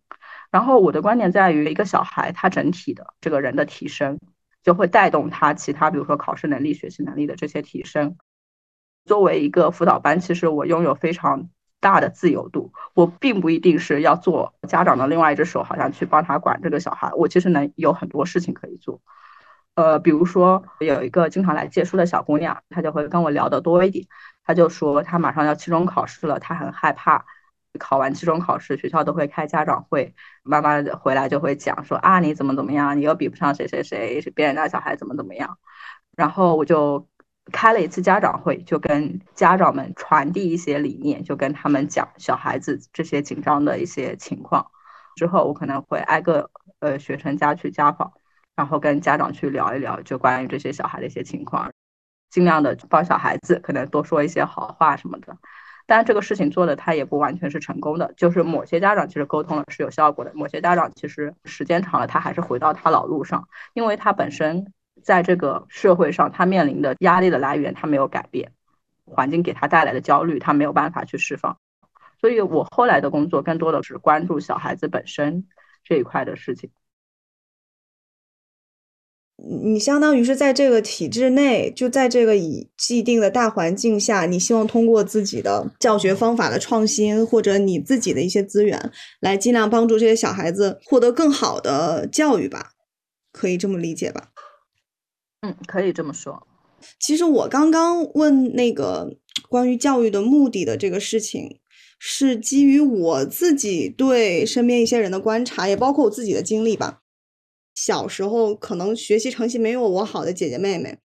[0.50, 4.18] 然后我的观点在于，一个小孩他整体的这个人的提升。
[4.64, 8.16] 就会带动他其他，比如说考试能力、学习能力的这些提升。
[9.04, 11.48] 作为一个辅导班，其实我拥有非常
[11.80, 17.10] 大的自由度，我并不一定是要做家长的另外一只手，好像去帮他管这个小孩。
[17.16, 19.00] 我其实能有很多事情可以做。
[19.74, 24.06] 呃，比如说有一个经常来借书的小姑娘，她就会跟我聊得多一点。
[24.44, 27.24] 他就说他马上要期中考试了，他很害怕。
[27.78, 35.56] 考完期中考试，学校都会开家长会，妈妈回来就会讲说啊，你怎么怎么样，你又比不上谁谁谁，别人家小孩怎么怎么样。
[36.14, 37.08] 然后我就
[37.50, 44.70] 开了一次家长会，就跟家长们传递一些理念，就跟他们讲小孩子这些紧张的一些情况。
[45.16, 46.50] 之后我可能会挨个
[46.80, 48.12] 呃学生家去家访，
[48.54, 51.71] 然后跟家长去聊一聊，就关于这些小孩的一些情况，
[52.32, 55.36] 尽量的帮小孩子可能多说一些好话什么的。
[55.84, 68.52] 但这个事情做的他也不完全是成功的，就是某些家长其实沟通了是有效果的，某些家长其实时间长了他还是回到他老路上，因为他本身在这个社会上他面临的压力的来源他没有改变，
[69.04, 71.58] 环境给他带来的焦虑他没有办法去释放，
[72.20, 75.46] 所以我后来的工作更多的是关注小孩子本身
[75.84, 76.70] 这一块的事情。
[79.44, 92.70] 你相当于是在这个体制内，就在这个以既定的大环境下，你希望通过自己的教学方法的创新，或者你自己的一些资源，来尽量帮助这些小孩子获得更好的教育吧，
[93.32, 94.28] 可以这么理解吧？
[95.40, 96.46] 嗯，可以这么说。
[97.00, 99.16] 其实我刚刚问那个
[99.48, 101.58] 关于教育的目的的这个事情，
[101.98, 107.01] 是基于我自己对身边一些人的观察，也包括我自己的经历吧。
[107.84, 110.98] 小时候可能学习成绩没有我好的姐姐妹妹，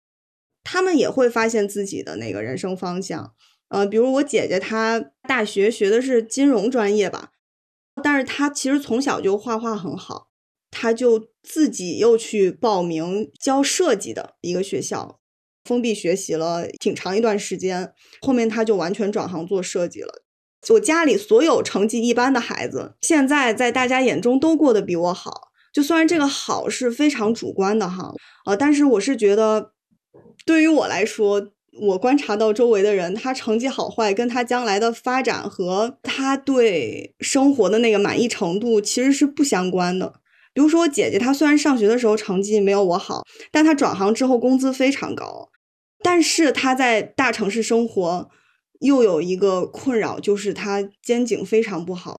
[0.62, 3.32] 她们也会发现自己的那个人生方向。
[3.68, 7.30] 呃，比如我姐姐她大学学的是金融专业吧，
[8.02, 10.28] 但是她其实从小就画画很好，
[10.70, 15.18] 她就自己又去报名教设计的一个学校，
[15.64, 20.22] 封闭学习了挺长一段时间，后面她就完全转行做设计了。
[20.68, 25.45] 我家里所有成绩一般的孩子，现在在大家眼中都过得比我好。
[25.76, 28.10] 就虽然这个好是非常主观的哈，
[28.46, 29.72] 呃，但是我是觉得，
[30.46, 31.50] 对于我来说，
[31.82, 40.14] 我观察到周围的人，他成绩好坏跟他将来的发展和他对生活的那个满意程度其实是不相关的。
[40.54, 45.50] 比如说我姐姐，她虽然上学的时候成绩没有我好，但她转行之后工资非常高，
[46.02, 48.30] 但是她在大城市生活
[48.80, 52.18] 又有一个困扰，就是她肩颈非常不好，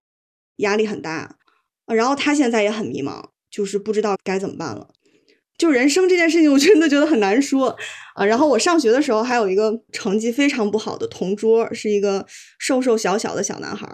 [0.58, 1.38] 压力很大，
[1.92, 3.24] 然后她现在也很迷茫。
[3.50, 4.88] 就是不知道该怎么办了，
[5.56, 7.76] 就人生这件事情，我真的觉得很难说
[8.14, 8.24] 啊。
[8.24, 12.24] 然后我上学的时候还有一个成绩非常不好的同桌，是一个
[12.58, 13.88] 瘦瘦小小的小男孩，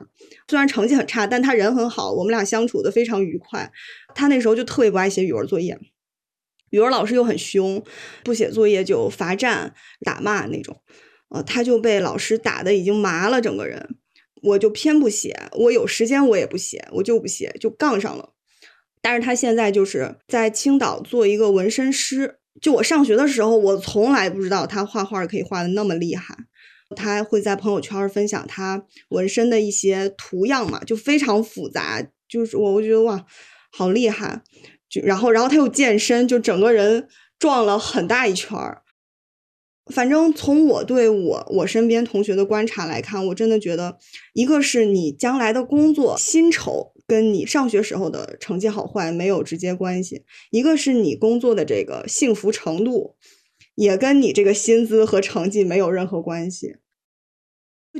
[0.48, 3.72] 虽然成绩很差，但他人很好，我们俩相处的非常愉快。
[4.14, 5.78] 他那时候就特别不爱写语文作业，
[6.70, 7.82] 语文老师又很凶，
[8.22, 10.82] 不写作业就罚站、打骂那种，
[11.30, 13.96] 呃，他就被老师打的已经麻了整个人。
[14.42, 18.33] 我就偏不写，我有时间我也不写，我就不写，就杠上了。
[19.04, 22.38] 但是他现在就是在青岛做一个纹身师。
[22.62, 26.34] 就我上学的时候，我从来不知道他画画可以画的那么厉害。
[26.96, 32.02] 他会在朋友圈分享他纹身的一些图样嘛，就非常复杂。
[32.26, 33.26] 就是我，我觉得哇，
[33.70, 34.40] 好厉害。
[34.88, 37.06] 就然后，然后他又健身，就整个人
[37.38, 38.80] 壮了很大一圈儿。
[39.92, 43.98] 反正从我对我我身边同学的观察来看，我真的觉得，
[44.32, 46.93] 一个是你将来的工作薪酬。
[47.06, 53.16] 跟你上学时候的成绩好坏没有直接关系，一个是你工作的这个幸福程度，
[53.74, 56.76] 也跟你这个薪资和成绩没有任何关系。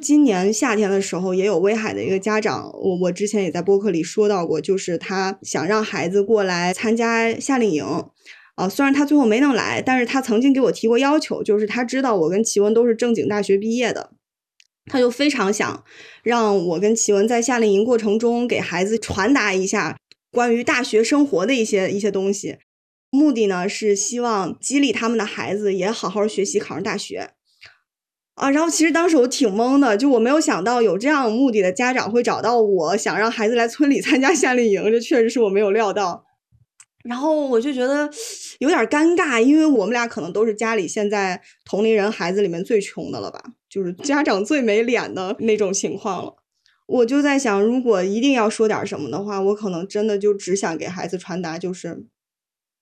[0.01, 7.85] 今年夏天的时候，也有威海的一个家长，我我之前也在播客里说到过，就是他想让孩子过来参加夏令营，
[8.57, 14.11] 啊，虽然他最后没能来，但是他曾经给我提过要求，就是他知道我跟齐文都是正经大学毕业的。
[14.87, 15.85] 他就非常想
[16.23, 19.97] 让我跟齐文在夏令营过程中给孩子传达一下
[20.31, 22.59] 关于大学生活的一些一些东西，
[23.11, 27.31] 目的呢是希望激励他们的孩子也好好学习，考上大学。
[28.35, 36.25] 啊，然后其实当时我挺懵的，就我没有想到有这样目的的家长会找到我，想让孩子来村里参加夏令营，这确实是我没有料到。
[37.05, 38.11] 然后我就觉得
[38.59, 43.41] 有点尴尬，因为我们俩可能都是家里现在同龄人孩子里面最穷的了吧，
[43.75, 46.37] 就是家长最没脸的那种情况了。
[46.87, 52.07] 我就在想，如果一定要说点什么的话，我可能真的就只想给孩子传达，就是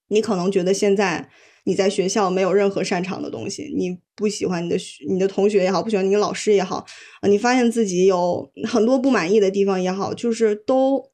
[0.08, 1.30] 你可能觉得现在
[1.64, 4.76] 你在学校没有任何擅长的东西，你不喜欢你的
[5.08, 6.84] 你的同学也好，不喜欢你的老师也好，
[7.22, 11.10] 啊，你发现自己有很多不满意的地方也好，就是都。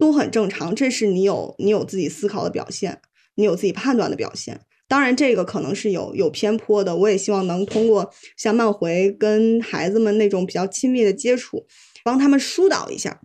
[0.00, 3.00] 都很正常，这是你有你有自己思考的表现，
[3.34, 4.60] 你有自己判断的表现。
[4.88, 6.96] 当然，这个可能是有有偏颇的。
[6.96, 11.66] 我也希望能通过像漫回跟孩子们那种比较亲密的接触，
[12.02, 13.20] 帮他们疏导一下。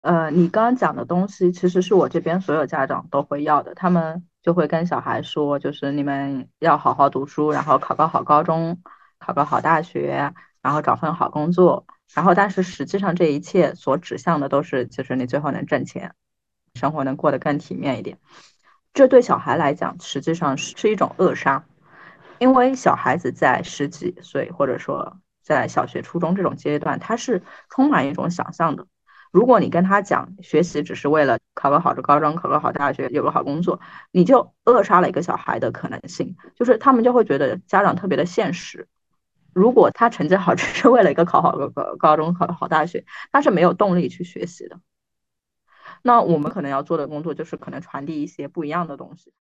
[0.00, 3.74] 呃，你刚刚讲的东西，其实是我这边所有家长都会要的。
[3.74, 8.82] 他们就会跟小孩说，就是你们要好好读书，然后考个好高中，
[9.18, 10.32] 考个好大学，
[10.62, 11.86] 然后找份好工作。
[12.14, 16.14] 然后，但是实际上这一切所指向的都是，就是你最后能挣钱，
[16.74, 18.18] 生活能过得更体面一点。
[18.94, 21.64] 这对小孩来讲，实际上是是一种扼杀。
[22.38, 28.86] 因为小孩子在十几岁，或者说在小学、初中这种阶段，他是充满一种想象的。
[29.30, 33.80] 如果你跟他讲学习只是为了考个好的高中、考个好大学、有个好工作，
[34.10, 36.36] 你就扼杀了一个小孩的可能性。
[36.54, 38.88] 就是他们就会觉得家长特别的现实。
[39.54, 44.78] 如果他成绩好只是为了一个考好个高中、考好大学，他是没有动力去学习的。
[46.02, 49.32] 那我们可能要做的工作就是可能传递一些不一样的东西。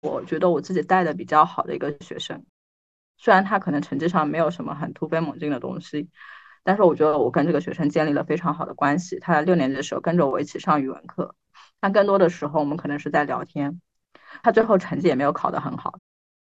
[0.00, 2.44] 我觉得我自己带的比较好的一个学生，
[3.16, 6.10] 虽然他可能成绩上没有什么很突飞猛进的东西，
[6.62, 9.18] 但是我觉得我跟这个学生建立了非常好的关系。
[9.20, 11.34] 他在六年级的时候跟着我一起上语文课，
[11.80, 13.80] 但更多的时候我们可能是在聊天。
[14.42, 15.98] 他最后成绩也没有考得很好，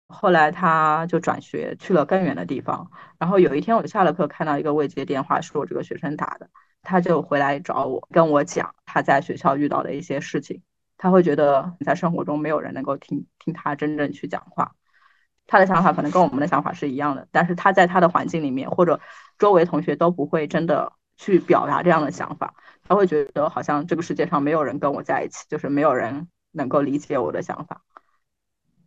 [0.09, 2.91] 后来他就转学去了更远的地方。
[3.18, 6.51] 然后有一天我下了课看到一个未接电话，是我这个学生打的，
[6.83, 10.62] 他就回来找我，跟我讲他在学校遇到的一些事情。
[11.01, 14.72] 他会觉得在生活中没有人能够听听他真正去讲话，
[15.47, 19.01] 他的想法可能跟我们的想法是一样的，但是他在他的环境里面或者
[19.39, 27.83] 周围同学都不会真的去表达这样的想法，他会觉得好像这个世界上没有人跟我在一起，就是没有人能够理解我的想法，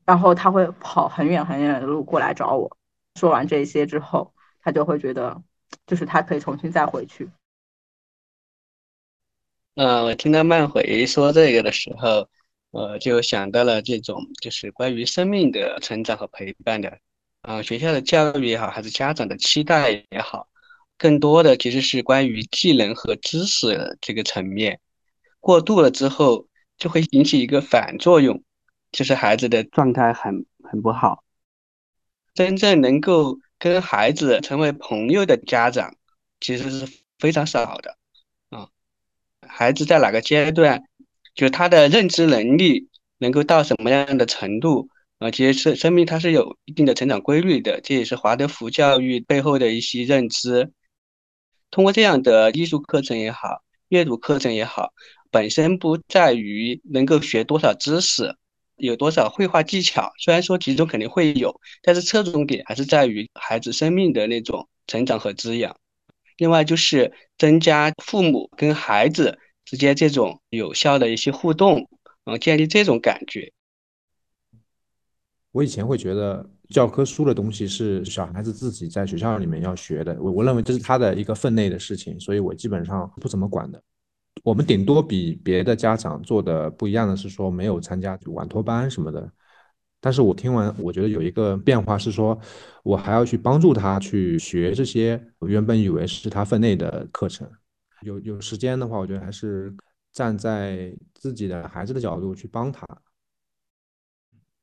[0.03, 2.75] 然后他会跑很远很远的路过来找我，
[3.15, 5.41] 说完这些之后，他就会觉得
[5.85, 7.29] 就是他可以重新再回去。
[9.75, 12.29] 呃，我听到曼回说这个的时候，
[12.71, 16.99] 呃，就想到了这种就是关于生命的成长和陪伴的，
[17.41, 20.49] 啊，学校的教育也好，还是家长的期待也好，
[20.97, 24.79] 更多的其实是关于技能和知识这个层面，
[25.39, 26.47] 过度了之后
[26.77, 28.43] 就会引起一个反作用，
[28.91, 31.23] 就是孩子的状态很很不好。
[32.33, 35.95] 真正能够跟孩子成为朋友的家长，
[36.41, 36.87] 其实是
[37.19, 37.97] 非常少的。
[39.53, 40.81] 孩子在哪个阶段，
[41.35, 42.87] 就他的认知能力
[43.17, 44.89] 能够到什么样的程度
[45.19, 45.29] 啊？
[45.29, 50.71] 其实是生命它是有一定的成长规律的，这也是华德福教育背后的一些认知。
[51.69, 54.93] 通过这样的艺术课程也好，阅读课程也好，
[55.29, 58.35] 本身不在于能够学多少知识，
[58.77, 65.77] 有多少绘画技巧，虽然说其中肯定会有，但是侧重点还是在于孩子生命的那种成长和滋养。
[66.41, 71.87] 另外就是增加父母跟孩子之间这种有效的一些互动，
[72.25, 73.53] 嗯，建立这种感觉。
[75.51, 83.79] 我以前会觉得教科书的东西是小孩子自己在学校里面要学的，我我认为这是他的一个分内的事情，所以我基本上不怎么管的。
[84.43, 89.31] 我们顶多比别的家长做的不一样的是说没有参加晚托班什么的。
[90.01, 92.37] 但是我听完，我觉得有一个变化是说，
[92.83, 97.49] 我还要去帮助他去学这些我原本以为是他分内的课程。
[98.01, 99.71] 有有时间的话，我觉得还是
[100.11, 102.85] 站在自己的孩子的角度去帮他。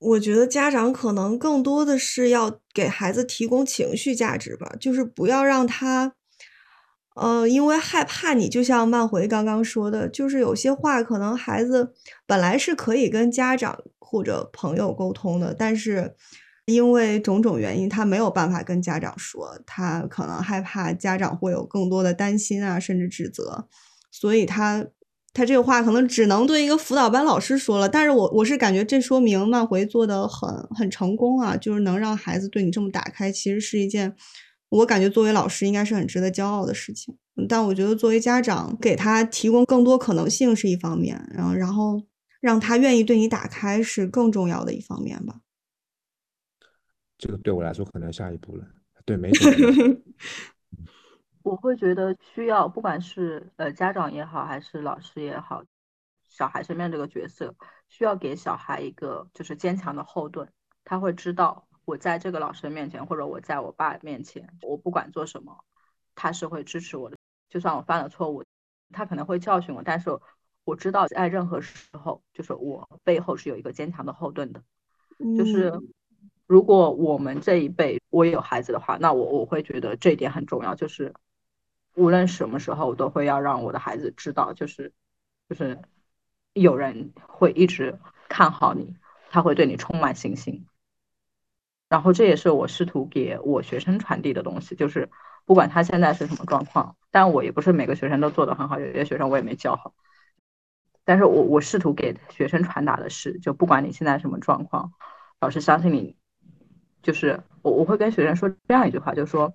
[0.01, 6.13] 我觉得家长可能更多的是要给孩子提供情绪价值吧，就是不要让他。
[7.21, 11.93] 呃，因为害怕你，就像曼回刚刚说的，就是有些话可能孩子
[12.27, 16.15] 本来是可以跟家长或者朋友沟通的，但是
[16.67, 23.67] 因为种种原因，他没有办法跟家长说，他可能害怕家长会有更多的担心啊，甚至指责，
[24.13, 24.87] 所以他
[25.33, 27.89] 他这个话可能只能对一个辅导班老师说了。
[27.89, 34.15] 但是我我是感觉这说明曼回做的很很成功啊，就是能让孩子对你这么打开，其实是一件。
[34.71, 37.17] 我感觉作为老师应该是很值得骄傲的事情，
[37.49, 42.03] 但我觉得作为家长给他提供更多可能性是一方面，然后然后
[42.41, 45.41] 让他愿意对你打开是更重要的一方面吧。
[47.17, 48.65] 这个对我来说可能下一步了，
[49.05, 49.31] 对没？
[51.43, 55.65] 我会觉得需要，不管是呃家长也好，还是老师也好，
[56.29, 57.55] 小孩身边这个角色
[57.89, 60.47] 需要给小孩一个就是坚强的后盾，
[60.85, 61.68] 他会知道。
[61.89, 65.65] 我在这个老师面前，或者我在我爸面前，我不管做什么，
[66.15, 67.17] 他是会支持我的。
[67.49, 68.45] 就算我犯了错误，
[68.93, 70.11] 他可能会教训我，但是
[70.65, 74.63] 我知道在任何时候，就是我背后是有一个坚强的后盾的。
[75.39, 75.73] 就是
[76.47, 81.15] 如果我们这一辈我有孩子的话，那我我会觉得这一点很重要，就是
[81.95, 84.93] 无论什么时候，我都会要让我的孩子知道，就是
[85.49, 85.81] 就是
[86.53, 88.95] 有人会一直看好你，
[89.31, 90.67] 他会对你充满信心。
[91.89, 95.09] 然后这也是我试图给我学生传递的东西，就是
[95.47, 99.95] 不管他现在是什么状况，但我也不是每个学生都做得很好，有些学生我也没教好。
[101.05, 104.93] 但是我我试图给学生传达的是，就不管你现在什么状况，
[105.41, 106.17] 老师相信你。
[107.01, 109.55] 就是我我会跟学生说这样一句话，就是说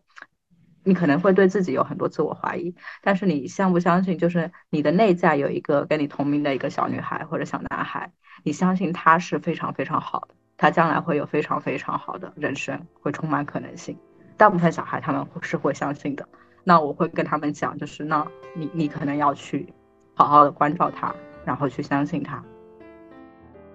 [0.85, 8.13] 你可能会对自己有很多自我怀疑，但是你相不相信，就是你的内在有一个跟你同名的一个小女孩或者小男孩，
[8.43, 10.35] 你相信他是非常非常好的。
[10.63, 13.97] 他将来会有非常非常好的人生，会充满可能性。
[14.37, 16.25] 大部分小孩他们是会相信的。
[16.63, 19.73] 那我会跟他们讲，就是那你你可能要去
[20.13, 22.41] 好好的关照他，然后去相信他。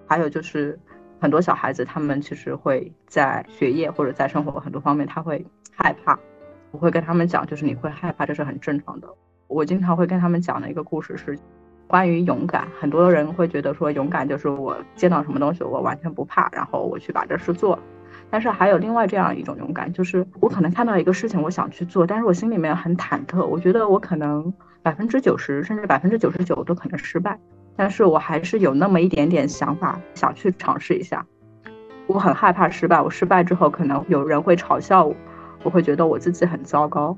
[0.06, 0.80] 还有就是
[1.20, 5.44] 很多小孩子他们其实会在学业或者在生活很多方面他会
[5.76, 6.18] 害怕，
[6.70, 9.06] 我会跟他们讲，就是你会害怕这是很正常的。
[9.46, 11.38] 我经常会跟他们讲的一个故事是
[11.88, 12.68] 关于勇敢。
[12.78, 17.76] 很多人会觉得说勇敢就是我见到什么东西我完全不怕，然后我去把这事做。
[18.30, 27.38] 但是还有另外这样一种勇敢，就是我可能看到一个事情，我想去做，但是我心里面很忐忑，我觉得我可能百分之九十甚至百分之九十九都可能失败，
[27.74, 31.24] 但是我还是有那么一点点想法想去尝试一下。
[32.06, 35.16] 我很害怕失败，我失败之后可能有人会嘲笑我，
[35.62, 37.16] 我会觉得我自己很糟糕，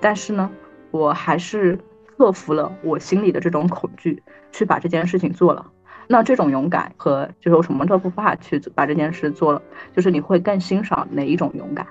[0.00, 0.48] 但是呢，
[0.92, 1.76] 我还是
[2.20, 5.66] 克服了我心里的这种恐惧，去把这件事情做了。
[6.06, 9.62] 那这种勇敢和就是我什么都不怕去把这件事做了，
[9.94, 11.86] 就是你会更欣赏哪一种勇敢？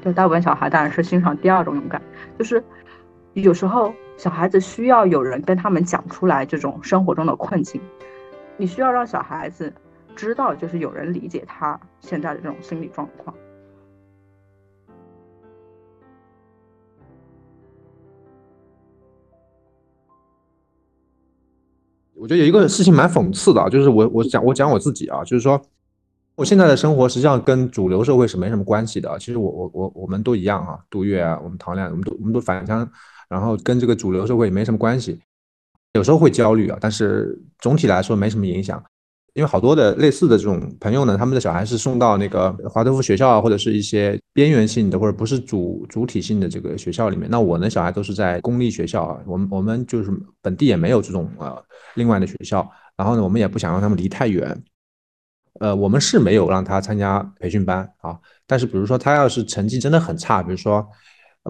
[0.00, 2.00] 就大部分小孩当然是欣赏第二种勇敢，
[2.38, 2.64] 就是
[3.34, 7.78] 有时候小孩子需要有人跟他们讲出来这种生活中的困境，
[8.56, 9.70] 你需要让小孩子
[10.16, 13.36] 知道，就是有人理解他现在的这种心理状况。
[22.20, 25.60] 我觉得有一个事情蛮讽刺的啊，就是我我讲我讲我自己啊，就是说
[26.34, 29.18] 我现在的生活实际上跟主流社会是没什么关系的。
[29.18, 32.88] 其实我我我我们都一样啊，杜月啊，我们唐亮，我们都我们都返乡，
[33.28, 35.18] 然后跟这个主流社会也没什么关系。
[35.94, 38.82] 有时候会焦虑啊，但是总体来说没什么影响。
[39.34, 47.28] 因为好多的类似的这种朋友呢，他们的小孩是送到那个华德福学校啊，或者是一些边缘性的或者不是主主体性的这个学校里面。
[47.30, 50.10] 那我呢，小孩都是在公立学校啊，我们我们就是
[50.42, 51.56] 本地也没有这种呃
[51.94, 54.60] 另外的学校，然后呢，我们也不想让他们离太远。
[55.60, 58.16] 呃，我们是没有让他参加培训班啊，
[58.46, 60.86] 但是比如说他要是成绩真的很差，比如说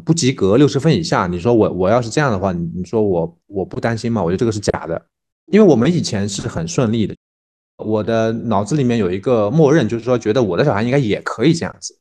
[0.04, 4.22] 不及格六十分以下，你说我我要是这样的话，你你说我我不担心吗？
[4.22, 5.00] 我觉得这个是假的，
[5.52, 7.14] 因为我们以前是很顺利的。
[7.78, 11.96] 我的脑子里面有一个默认，就是说觉得我的小孩应该也可以这样子，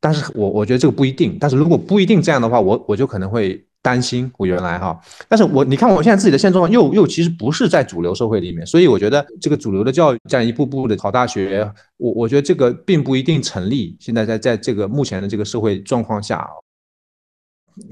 [0.00, 1.36] 但是我我觉得这个不一定。
[1.40, 4.30] 但是如果不一定这样的话，我我就可能会担心。
[4.38, 4.98] 我原来哈，
[5.28, 13.96] 但是我你看我现在自己的现状又又其实不是在主流社会里面，所以我觉得这个主流的教育这样一步步的考大学，我我觉得这个并不一定成立。
[13.98, 16.48] 现在在在这个目前的这个社会状况下，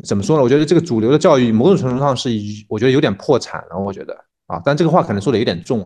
[0.05, 0.43] 怎么说呢？
[0.43, 2.31] 我觉得这个主流的教育某种程度上是
[2.69, 3.79] 我觉得有点破产了。
[3.79, 4.14] 我觉得
[4.47, 5.85] 啊，但这个话可能说的有点重。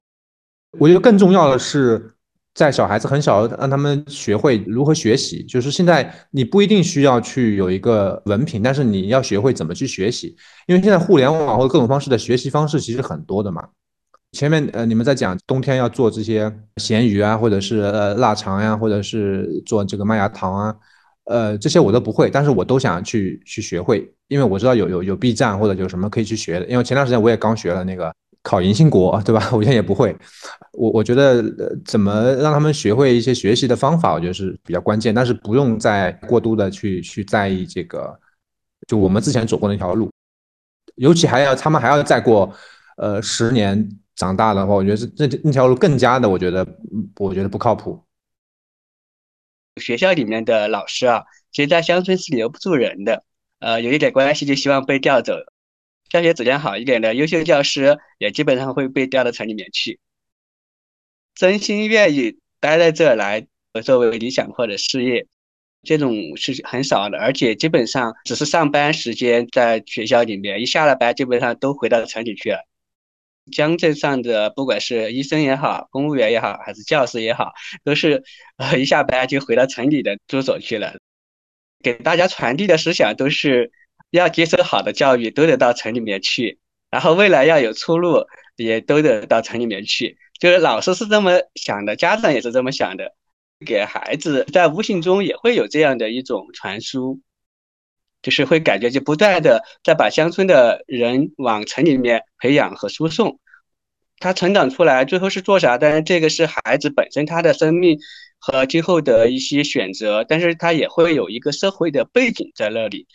[0.79, 2.15] 我觉得更重要的是，
[2.55, 5.43] 在小孩子很小，让他们学会如何学习。
[5.45, 10.35] 就是现在你不一定需要去有一个文凭，但是你要学会怎么去学习。
[10.67, 13.63] 因为现在互联网或者各种方式的学习方式其实很多的嘛。
[14.33, 20.75] 前面呃你们在讲冬天要做这些咸鱼啊，或者是呃腊肠呀，或者是做这个麦芽糖啊，
[21.27, 26.67] 呃这些我都不会，但是我都想去去学会，因为我知道有有有 B 站或者有什么可以去学的。
[26.67, 28.11] 因为前段时间我也刚学了那个。
[28.43, 29.49] 考银星国，对吧？
[29.55, 30.17] 我现在也不会。
[30.73, 35.15] 我我觉得呃怎么让他们学会一些学习的方法，我觉得是比较关键。
[35.15, 38.19] 但是不用再过度的去去在意这个，
[38.89, 40.11] 就我们之前走过那条路。
[40.97, 42.53] 尤其还要他们还要再过
[42.97, 46.67] 呃十年长大的话，我觉得是那那条路更加的，我觉得
[47.17, 48.03] 我觉得不靠谱。
[49.81, 53.25] 学校里面的老师啊，其实在乡村是留不住人的。
[53.61, 55.35] 呃，有一点关系就希望被调走。
[56.13, 59.99] 教学质量好一点的优秀教师也基本上会被调到城里面去，
[61.35, 63.47] 真心愿意待在这来
[63.83, 65.27] 作为理想或者事业，
[65.83, 72.59] 这种是很少的，而且基本上只是上班时间在学校里面，一下了班基本上都回到城里去了。
[73.51, 77.53] 乡镇上的不管是医生也好，公务员也好，还是教师也好，
[77.85, 78.23] 都是
[78.59, 80.95] 呃一下班就回到城里的住所去了，
[81.83, 83.73] 给大家传递的思想都是。
[84.13, 86.61] 要接受好的教育，都得到城里面去，
[86.91, 90.19] 然后未来要有出路，也都得到城里面去。
[90.39, 93.15] 就是老师是这么想的，家长也是这么想的，
[93.65, 97.21] 给孩子在无形中也会有这样的一种传输，
[98.21, 103.41] 就是会感觉就不断的在把乡村的人往城里面培养和输送。
[104.19, 105.79] 他成长出来最后是做啥？
[105.79, 107.99] 当然这个是孩子本身他的生命
[108.39, 113.07] 和今后的一些选择，但是他也会有一个社会的背景在那里。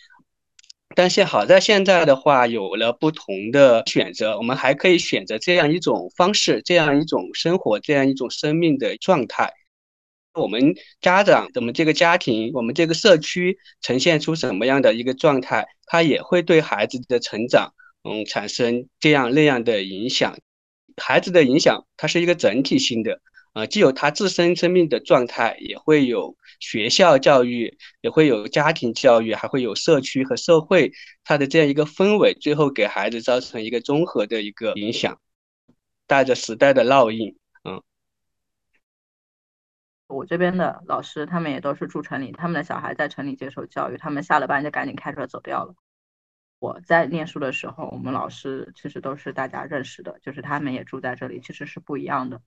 [0.98, 9.52] 但是好在现在的话，有了不同的选择，我们还可以选择这样一种方式，这样一种生活，这样一种生命的状态。
[10.34, 17.72] 我们家长，我们这个家庭，我们这个社区呈现出什么样的一个状态，它也会对孩子的成长，
[18.02, 20.36] 嗯，产生这样那样的影响。
[20.96, 23.20] 孩子的影响，它是一个整体性的，
[23.54, 30.92] 呃，既有他自身生命的状态，也会有学校教育，也会有家庭教育，还会有社区和社会
[31.24, 35.20] 它的这样一个氛围，最后给孩子造成一个综合的一个影响，
[36.06, 37.36] 带着时代的烙印。
[37.64, 37.82] 嗯，
[40.06, 45.74] 我这边的老师他们也都是住城里，他们的小孩在城里接受教育，他们下了班就赶紧开车走掉了。
[46.60, 52.40] 我在念书的时候，我们老师其实都是大家认识的，就是他们也住在这里，其实是不一样的。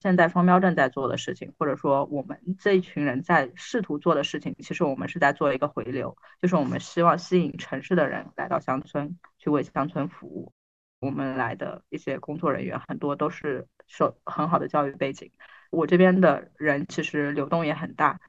[0.00, 10.52] 现在双标正在做的事情，或者说我们这一群人在试图做的事情，其实我们是在做一个回流，就是我们希望吸引城市的人来到乡村去为乡村服务。
[11.00, 15.32] 我们来的一些工作人员很多都是受很好的教育背景，
[15.70, 18.20] 我这边的人其实流动也很大。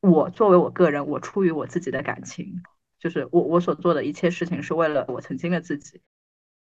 [0.00, 2.62] 我作为我个人，我出于我自己的感情，
[2.98, 6.02] 就是我我所做的一切事情是为了我曾经的自己，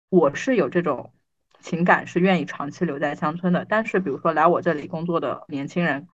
[0.08, 1.12] 我是有这种。
[1.60, 6.08] 情感是愿意长期留在乡村的，但是比如说来我这里工作的年轻人，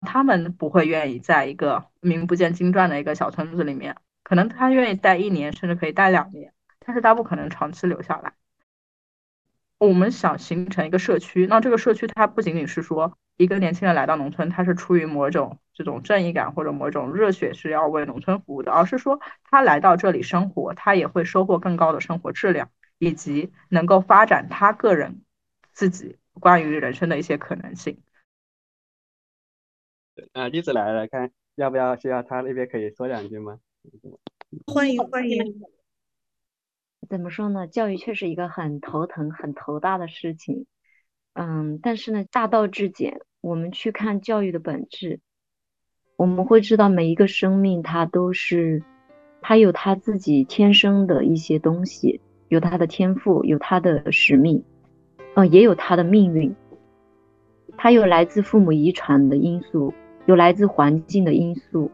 [0.00, 8.34] 他们不会愿意在一个名不见经传的一个小村子里面，可能他愿意待一年，甚至可以待两年，但是他不可能长期留下来。
[9.78, 22.70] 我们想形成一个社区，那这个社区它不仅仅是说一个年轻人来到农村，他是出于某种这种正义感或者某种热血是要为农村服务的，而是说他来到这里生活，他也会收获更高的生活质量。
[22.98, 25.22] 以及能够发展他个人
[25.72, 27.98] 自己关于人生的一些可能性。
[30.32, 33.60] 啊，栗子来了，看要不要需要他那边可以说两句吗？
[34.66, 35.62] 欢迎欢迎。
[37.08, 37.68] 怎么说呢？
[37.68, 40.66] 教育确实一个很头疼、很头大的事情。
[41.34, 45.20] 嗯，但是呢，大道至简，我们去看教育的本质，
[46.16, 48.82] 我们会知道每一个生命它都是，
[49.40, 52.20] 它有它自己天生的一些东西。
[52.48, 54.62] 有他的天赋，有他的使命，
[55.34, 56.54] 嗯，也有他的命运。
[57.76, 59.94] 他有来自父母遗传的因素，
[60.26, 61.90] 有来自环境的因素，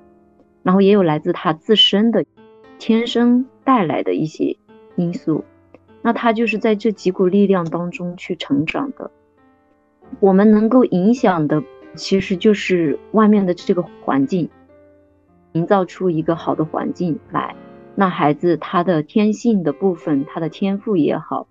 [0.62, 2.24] 然后也有来自他自身的
[2.78, 4.56] 天生带来的一些
[4.96, 5.44] 因素。
[6.00, 9.10] 那他就是在这几股力量当中去成长的。
[10.20, 11.62] 我们能够影响的，
[11.94, 14.48] 其实就是外面的这个环境，
[15.52, 17.56] 营造出一个好的环境来。
[17.96, 21.46] 那孩子他的天性的部分，他的天赋也好，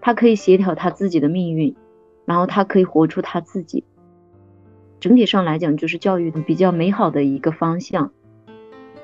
[0.00, 1.76] 他可以协调他自己的命运，
[2.24, 3.84] 然后他可以活出他自己。
[4.98, 8.10] 整体上来讲，就是教育的比较美好的一个方向。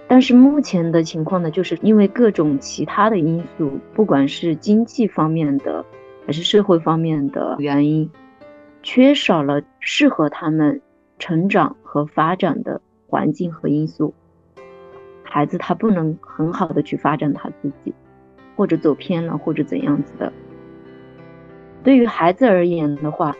[0.08, 5.84] 但是目前的情况呢，就是因为各种其他的因素，不管是经济方面的，
[6.26, 8.10] 还是社会方面的原因，
[8.82, 10.82] 缺少了适合他们
[11.18, 14.12] 成长和发展的环境和因素。
[15.32, 17.94] 孩子他不能很好的去发展他自己，
[18.54, 20.30] 或者走偏了，或者怎样子的。
[21.82, 23.34] 对于孩子而言的话，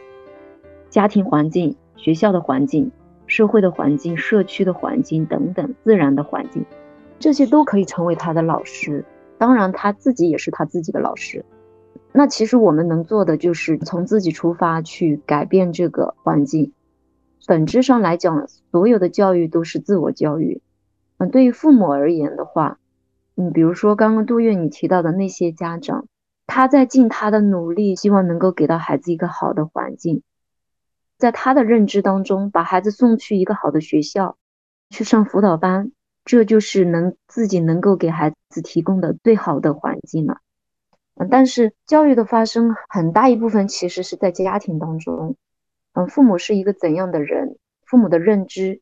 [0.89, 2.91] 家庭环境、学校的环境、
[3.27, 6.65] 社会的环境、社区的环境等等，自然的环境，
[7.19, 9.05] 这些都可以成为他的老师。
[9.37, 11.45] 当然，他自己也是他自己的老师。
[12.11, 16.73] 那其实我们能做的就是从自己出发去改变这个环境。
[17.47, 20.63] 本质上来讲，所有的教育都是自我教育。
[21.31, 22.79] 对于父母而言的话，
[23.37, 26.07] 嗯，比如说刚刚杜月你提到的那些家长，
[26.47, 30.23] 他在尽他的努力，希望能够给到孩子一个好的环境，
[31.19, 34.37] 在他的认知当中，把孩子送去一个好的学校，
[34.91, 35.93] 去上辅导班，
[36.25, 40.39] 这就是能自己能够给孩子提供的最好的环境了。
[41.15, 45.37] 嗯，但是教育的发生很大一部分其实是在家庭当中，
[45.95, 47.57] 嗯，父母是一个怎样的人，
[47.87, 48.81] 父母的认知。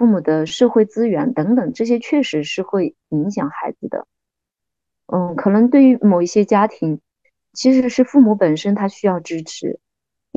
[0.00, 4.06] 父母的社会资源等等，这些确实是会影响孩子的。
[5.04, 7.02] 嗯，可能对于某一些家庭，
[7.52, 9.78] 其实是父母本身他需要支持，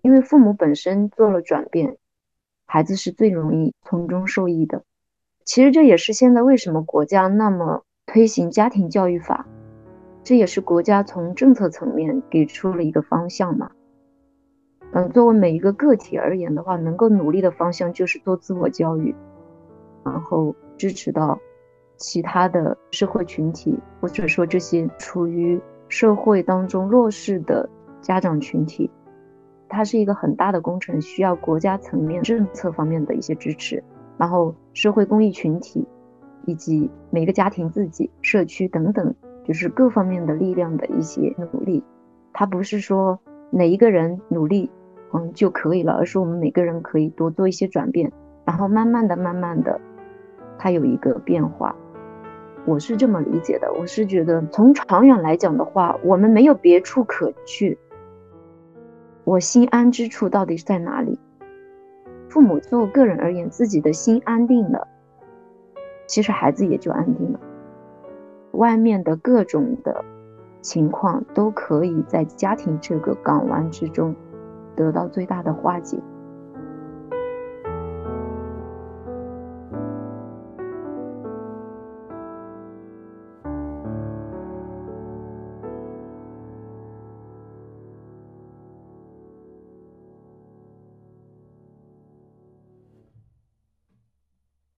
[0.03, 1.95] 因为父母本身做了转变，
[2.65, 4.83] 孩子是最容易从中受益的。
[5.45, 9.47] 其实这也是现在为什么国家那么推行家庭教育法，
[10.25, 13.71] 这也是国家从政策层面给出了一个方向嘛。
[14.91, 19.15] 嗯，作为每一个个体而言的话，能够努力的方向就是做自我教育。
[20.03, 21.39] 然后支持到
[21.97, 27.69] 其他的社会群体，或者说这些处于社会当中弱势的
[28.01, 28.89] 家长群体，
[29.69, 33.83] 它是一个很大的工程，需要国家层面政策方面的一些支持，
[34.17, 35.87] 然后社会公益群体
[36.45, 41.83] 以及每个家庭自己、社区等等，就是各方面的力量的一些努力。
[42.33, 43.19] 它不是说
[43.51, 44.69] 哪一个人努力，
[45.13, 48.11] 嗯就可以了，而是我们每个人可以多做一些转变，
[48.43, 49.79] 然后慢慢的、慢慢的。
[50.57, 51.75] 它有一个变化，
[52.65, 53.73] 我是这么理解的。
[53.73, 57.77] 我是觉得从长远来讲的话，我们没有别处可去，
[59.23, 61.19] 我心安之处到底是在哪里？
[62.29, 64.87] 父母就个人而言，自己的心安定了，
[66.07, 67.39] 其实孩子也就安定了。
[68.51, 70.03] 外面的各种的
[70.61, 74.15] 情况都可以在家庭这个港湾之中
[74.75, 75.97] 得到最大的化解。